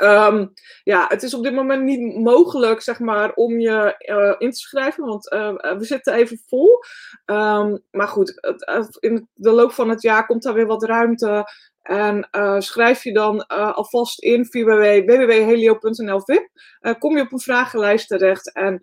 Um, 0.00 0.52
ja, 0.82 1.04
het 1.08 1.22
is 1.22 1.34
op 1.34 1.42
dit 1.42 1.54
moment 1.54 1.82
niet 1.82 2.18
mogelijk, 2.18 2.80
zeg 2.80 2.98
maar, 2.98 3.32
om 3.32 3.60
je 3.60 3.94
uh, 3.98 4.34
in 4.38 4.50
te 4.50 4.58
schrijven, 4.58 5.04
want 5.04 5.32
uh, 5.32 5.76
we 5.78 5.84
zitten 5.84 6.14
even 6.14 6.40
vol. 6.46 6.78
Um, 7.26 7.82
maar 7.90 8.08
goed, 8.08 8.56
in 9.00 9.28
de 9.34 9.50
loop 9.50 9.72
van 9.72 9.88
het 9.88 10.02
jaar 10.02 10.26
komt 10.26 10.42
daar 10.42 10.54
weer 10.54 10.66
wat 10.66 10.84
ruimte. 10.84 11.50
En 11.86 12.28
uh, 12.32 12.60
schrijf 12.60 13.04
je 13.04 13.12
dan 13.12 13.44
uh, 13.52 13.72
alvast 13.72 14.22
in 14.22 14.44
via 14.44 14.64
www.helio.nl 14.64 16.20
VIP. 16.20 16.48
Uh, 16.80 16.94
kom 16.98 17.16
je 17.16 17.22
op 17.22 17.32
een 17.32 17.40
vragenlijst 17.40 18.08
terecht 18.08 18.52
en 18.52 18.80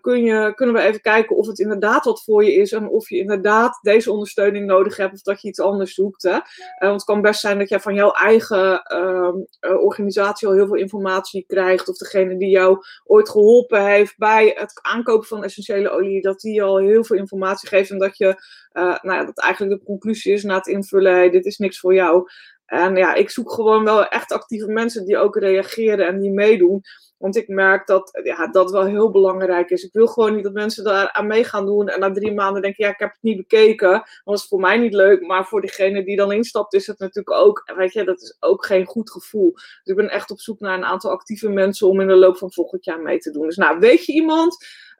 kun 0.00 0.24
je, 0.24 0.52
kunnen 0.54 0.74
we 0.74 0.80
even 0.80 1.00
kijken 1.00 1.36
of 1.36 1.46
het 1.46 1.58
inderdaad 1.58 2.04
wat 2.04 2.24
voor 2.24 2.44
je 2.44 2.54
is 2.54 2.72
en 2.72 2.88
of 2.88 3.08
je 3.08 3.16
inderdaad 3.16 3.78
deze 3.82 4.12
ondersteuning 4.12 4.66
nodig 4.66 4.96
hebt 4.96 5.12
of 5.12 5.20
dat 5.20 5.42
je 5.42 5.48
iets 5.48 5.60
anders 5.60 5.94
zoekt. 5.94 6.22
Hè? 6.22 6.38
want 6.78 6.94
het 6.94 7.04
kan 7.04 7.22
best 7.22 7.40
zijn 7.40 7.58
dat 7.58 7.68
jij 7.68 7.80
van 7.80 7.94
jouw 7.94 8.10
eigen 8.10 8.82
ehm, 8.82 9.36
organisatie 9.60 10.48
al 10.48 10.54
heel 10.54 10.66
veel 10.66 10.76
informatie 10.76 11.44
krijgt 11.46 11.88
of 11.88 11.96
degene 11.96 12.36
die 12.36 12.50
jou 12.50 12.78
ooit 13.04 13.28
geholpen 13.28 13.86
heeft 13.86 14.18
bij 14.18 14.54
het 14.58 14.78
aankopen 14.82 15.28
van 15.28 15.44
essentiële 15.44 15.90
olie, 15.90 16.22
dat 16.22 16.40
die 16.40 16.62
al 16.62 16.78
heel 16.78 17.04
veel 17.04 17.16
informatie 17.16 17.68
geeft 17.68 17.90
en 17.90 17.98
dat 17.98 18.16
je, 18.16 18.36
nou 18.72 19.12
ja, 19.12 19.24
dat 19.24 19.40
eigenlijk 19.40 19.78
de 19.78 19.86
conclusie 19.86 20.32
is 20.32 20.44
na 20.44 20.54
het 20.54 20.66
invullen, 20.66 21.30
dit 21.30 21.44
is 21.44 21.58
niks 21.58 21.80
voor 21.80 21.94
jou. 21.94 22.28
En 22.74 22.96
ja, 22.96 23.14
ik 23.14 23.30
zoek 23.30 23.52
gewoon 23.52 23.84
wel 23.84 24.06
echt 24.06 24.32
actieve 24.32 24.66
mensen 24.66 25.04
die 25.06 25.18
ook 25.18 25.36
reageren 25.36 26.06
en 26.06 26.20
die 26.20 26.30
meedoen. 26.30 26.82
Want 27.18 27.36
ik 27.36 27.48
merk 27.48 27.86
dat 27.86 28.20
ja, 28.22 28.46
dat 28.46 28.70
wel 28.70 28.84
heel 28.84 29.10
belangrijk 29.10 29.70
is. 29.70 29.82
Ik 29.82 29.92
wil 29.92 30.06
gewoon 30.06 30.34
niet 30.34 30.44
dat 30.44 30.52
mensen 30.52 30.84
daar 30.84 31.12
aan 31.12 31.26
mee 31.26 31.44
gaan 31.44 31.66
doen. 31.66 31.88
En 31.88 32.00
na 32.00 32.12
drie 32.12 32.34
maanden 32.34 32.62
denken, 32.62 32.84
ja, 32.84 32.90
ik 32.90 32.98
heb 32.98 33.10
het 33.12 33.22
niet 33.22 33.36
bekeken. 33.36 33.90
Want 33.90 34.04
dat 34.24 34.38
is 34.38 34.46
voor 34.46 34.60
mij 34.60 34.78
niet 34.78 34.94
leuk. 34.94 35.26
Maar 35.26 35.46
voor 35.46 35.60
degene 35.60 36.04
die 36.04 36.16
dan 36.16 36.32
instapt, 36.32 36.74
is 36.74 36.86
het 36.86 36.98
natuurlijk 36.98 37.36
ook, 37.36 37.72
weet 37.76 37.92
je, 37.92 38.04
dat 38.04 38.22
is 38.22 38.36
ook 38.40 38.66
geen 38.66 38.86
goed 38.86 39.10
gevoel. 39.10 39.52
Dus 39.52 39.80
ik 39.84 39.96
ben 39.96 40.10
echt 40.10 40.30
op 40.30 40.40
zoek 40.40 40.60
naar 40.60 40.76
een 40.76 40.84
aantal 40.84 41.10
actieve 41.10 41.48
mensen 41.48 41.88
om 41.88 42.00
in 42.00 42.06
de 42.06 42.14
loop 42.14 42.36
van 42.36 42.52
volgend 42.52 42.84
jaar 42.84 43.00
mee 43.00 43.18
te 43.18 43.30
doen. 43.30 43.46
Dus 43.46 43.56
nou, 43.56 43.78
weet 43.78 44.04
je 44.04 44.12
iemand? 44.12 44.56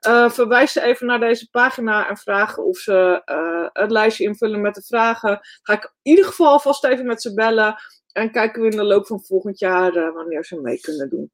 Uh, 0.07 0.31
verwijs 0.31 0.73
ze 0.73 0.83
even 0.83 1.07
naar 1.07 1.21
deze 1.21 1.51
pagina 1.51 2.09
en 2.09 2.17
vraag 2.17 2.59
of 2.59 2.79
ze 2.79 3.23
uh, 3.25 3.69
het 3.73 3.91
lijstje 3.91 4.25
invullen 4.25 4.61
met 4.61 4.75
de 4.75 4.83
vragen. 4.83 5.41
Ga 5.63 5.73
ik 5.73 5.83
in 5.83 6.11
ieder 6.11 6.25
geval 6.25 6.61
vast 6.61 6.85
even 6.85 7.07
met 7.07 7.23
ze 7.23 7.35
bellen. 7.35 7.75
En 8.13 8.31
kijken 8.31 8.63
we 8.63 8.71
in 8.71 8.77
de 8.77 8.85
loop 8.85 9.07
van 9.07 9.25
volgend 9.25 9.59
jaar 9.59 9.97
uh, 9.97 10.15
wanneer 10.15 10.45
ze 10.45 10.61
mee 10.61 10.81
kunnen 10.81 11.09
doen. 11.11 11.31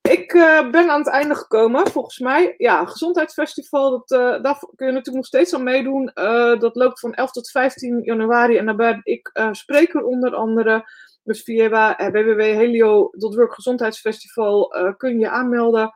Ik 0.00 0.32
ben 0.70 0.90
aan 0.90 0.98
het 0.98 1.08
einde 1.08 1.34
gekomen, 1.34 1.90
volgens 1.90 2.18
mij. 2.18 2.54
Ja, 2.56 2.84
Gezondheidsfestival, 2.84 3.90
dat, 3.90 4.08
daar 4.42 4.58
kun 4.58 4.86
je 4.86 4.92
natuurlijk 4.92 5.16
nog 5.16 5.26
steeds 5.26 5.54
aan 5.54 5.62
meedoen. 5.62 6.10
dat 6.58 6.76
loopt 6.76 7.00
van 7.00 7.14
11 7.14 7.30
tot 7.30 7.50
15 7.50 8.00
januari. 8.02 8.56
En 8.56 8.66
daar 8.66 8.76
ben 8.76 9.00
ik 9.02 9.30
spreker 9.52 10.04
onder 10.04 10.34
andere. 10.34 10.84
Dus 11.22 11.42
via 11.42 11.96
www.helio.work 12.10 13.54
Gezondheidsfestival 13.54 14.74
kun 14.96 15.18
je 15.18 15.28
aanmelden. 15.28 15.94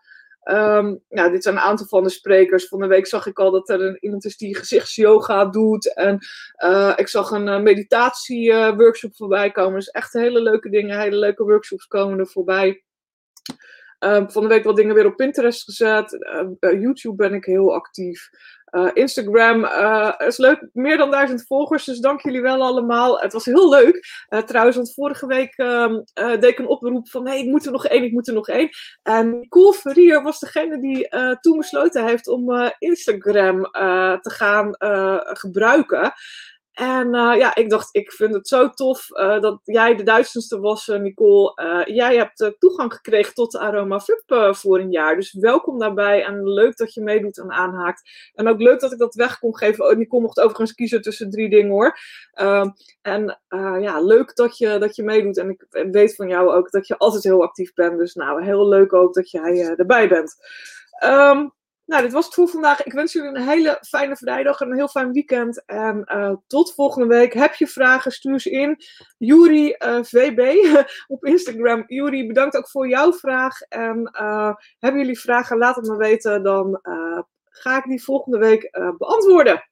Um, 0.51 1.03
ja, 1.09 1.29
dit 1.29 1.43
zijn 1.43 1.55
een 1.55 1.61
aantal 1.61 1.87
van 1.87 2.03
de 2.03 2.09
sprekers. 2.09 2.69
Van 2.69 2.79
de 2.79 2.87
week 2.87 3.07
zag 3.07 3.27
ik 3.27 3.39
al 3.39 3.51
dat 3.51 3.69
er 3.69 4.03
iemand 4.03 4.25
is 4.25 4.37
die 4.37 4.57
gezichtsyoga 4.57 5.45
doet. 5.45 5.95
En 5.95 6.19
uh, 6.65 6.93
ik 6.97 7.09
zag 7.09 7.31
een 7.31 7.47
uh, 7.47 7.61
meditatieworkshop 7.61 9.17
voorbij 9.17 9.51
komen. 9.51 9.75
Dus 9.75 9.91
echt 9.91 10.13
hele 10.13 10.41
leuke 10.41 10.71
dingen, 10.71 11.01
hele 11.01 11.17
leuke 11.17 11.45
workshops 11.45 11.87
komen 11.87 12.19
er 12.19 12.27
voorbij. 12.27 12.85
Um, 13.99 14.31
van 14.31 14.43
de 14.43 14.49
week 14.49 14.65
wat 14.65 14.77
dingen 14.77 14.95
weer 14.95 15.07
op 15.07 15.17
Pinterest 15.17 15.65
gezet. 15.65 16.13
Uh, 16.61 16.81
YouTube 16.81 17.17
ben 17.17 17.35
ik 17.35 17.45
heel 17.45 17.75
actief. 17.75 18.29
Uh, 18.71 18.91
Instagram 18.93 19.65
uh, 19.65 20.13
is 20.19 20.37
leuk, 20.37 20.69
meer 20.73 20.97
dan 20.97 21.11
duizend 21.11 21.47
volgers, 21.47 21.85
dus 21.85 21.99
dank 21.99 22.23
jullie 22.23 22.41
wel 22.41 22.63
allemaal. 22.63 23.19
Het 23.19 23.33
was 23.33 23.45
heel 23.45 23.69
leuk. 23.69 24.27
Uh, 24.29 24.41
trouwens, 24.41 24.77
want 24.77 24.95
vorige 24.95 25.27
week 25.27 25.59
uh, 25.59 25.95
deed 26.15 26.45
ik 26.45 26.59
een 26.59 26.67
oproep 26.67 27.09
van: 27.09 27.27
hey, 27.27 27.41
ik 27.41 27.47
moet 27.47 27.67
er 27.67 27.73
nog 27.73 27.87
één, 27.87 28.05
ik 28.05 28.13
moet 28.13 28.29
er 28.29 28.35
nog 28.35 28.49
één. 28.49 28.69
En 29.03 29.47
Cool 29.49 29.73
Verrier 29.73 30.23
was 30.23 30.39
degene 30.39 30.79
die 30.81 31.09
toen 31.41 31.59
besloten 31.59 32.07
heeft 32.07 32.29
om 32.29 32.71
Instagram 32.79 33.63
te 34.21 34.31
gaan 34.31 34.77
gebruiken. 35.37 36.13
En 36.77 37.15
uh, 37.15 37.35
ja, 37.37 37.55
ik 37.55 37.71
dacht, 37.71 37.89
ik 37.93 38.13
vind 38.13 38.35
het 38.35 38.49
zo 38.49 38.71
tof 38.71 39.09
uh, 39.11 39.41
dat 39.41 39.61
jij 39.65 39.95
de 39.97 40.03
duizendste 40.03 40.61
was, 40.61 40.89
uh, 40.89 40.99
Nicole. 40.99 41.53
jij 41.93 42.17
hebt 42.17 42.55
toegang 42.59 42.93
gekregen 42.93 43.35
tot 43.35 43.53
de 43.53 43.59
Aroma 43.59 44.01
Flip 44.01 44.55
voor 44.57 44.79
een 44.79 44.91
jaar. 44.91 45.17
Dus 45.17 45.33
welkom 45.33 45.79
daarbij 45.79 46.25
en 46.25 46.49
leuk 46.49 46.77
dat 46.77 46.95
je 46.95 47.03
meedoet 47.03 47.39
en 47.39 47.53
aanhaakt. 47.53 48.31
En 48.35 48.49
ook 48.49 48.61
leuk 48.61 48.81
dat 48.81 48.93
ik 48.93 48.99
dat 48.99 49.15
weg 49.15 49.39
kon 49.39 49.57
geven. 49.57 49.85
Oh, 49.85 49.97
Nicole 49.97 50.23
mocht 50.23 50.41
overigens 50.41 50.75
kiezen 50.75 51.03
tussen 51.03 51.31
drie 51.31 51.49
dingen 51.49 51.71
hoor. 51.71 51.99
Ehm, 52.33 52.71
en 53.03 53.41
ja, 53.81 54.01
leuk 54.01 54.35
dat 54.35 54.59
je, 54.59 54.79
dat 54.79 54.97
je 54.97 55.03
meedoet. 55.03 55.39
En 55.39 55.51
ik 55.51 55.67
weet 55.91 56.15
van 56.15 56.29
jou 56.29 56.51
ook 56.51 56.71
dat 56.71 56.87
je 56.87 56.99
altijd 56.99 57.23
heel 57.23 57.43
actief 57.43 57.75
bent. 57.75 57.99
Dus 57.99 58.15
nou, 58.15 58.45
heel 58.45 58.69
leuk 58.69 58.93
ook 58.93 59.15
dat 59.15 59.31
jij 59.31 59.75
erbij 59.77 60.09
bent. 60.09 60.37
Um, 61.05 61.55
nou, 61.87 62.03
dit 62.03 62.13
was 62.13 62.25
het 62.25 62.35
voor 62.35 62.49
vandaag. 62.49 62.83
Ik 62.83 62.93
wens 62.93 63.13
jullie 63.13 63.29
een 63.29 63.49
hele 63.49 63.79
fijne 63.89 64.17
vrijdag 64.17 64.61
en 64.61 64.71
een 64.71 64.77
heel 64.77 64.89
fijn 64.89 65.13
weekend. 65.13 65.65
En 65.67 66.13
uh, 66.15 66.35
tot 66.47 66.75
volgende 66.75 67.07
week. 67.07 67.33
Heb 67.33 67.55
je 67.55 67.67
vragen, 67.67 68.13
stuur 68.13 68.41
ze 68.41 68.51
in. 68.51 68.77
Juri 69.19 69.77
uh, 69.79 69.99
VB 70.03 70.57
op 71.15 71.25
Instagram. 71.25 71.85
Juri, 71.87 72.27
bedankt 72.27 72.57
ook 72.57 72.69
voor 72.69 72.89
jouw 72.89 73.13
vraag. 73.13 73.61
En 73.61 74.11
uh, 74.21 74.55
hebben 74.79 75.01
jullie 75.01 75.21
vragen, 75.21 75.59
laat 75.59 75.77
het 75.77 75.89
me 75.89 75.97
weten. 75.97 76.43
Dan 76.43 76.81
ga 77.49 77.77
ik 77.77 77.85
die 77.85 78.03
volgende 78.03 78.39
week 78.39 78.71
beantwoorden. 78.99 79.65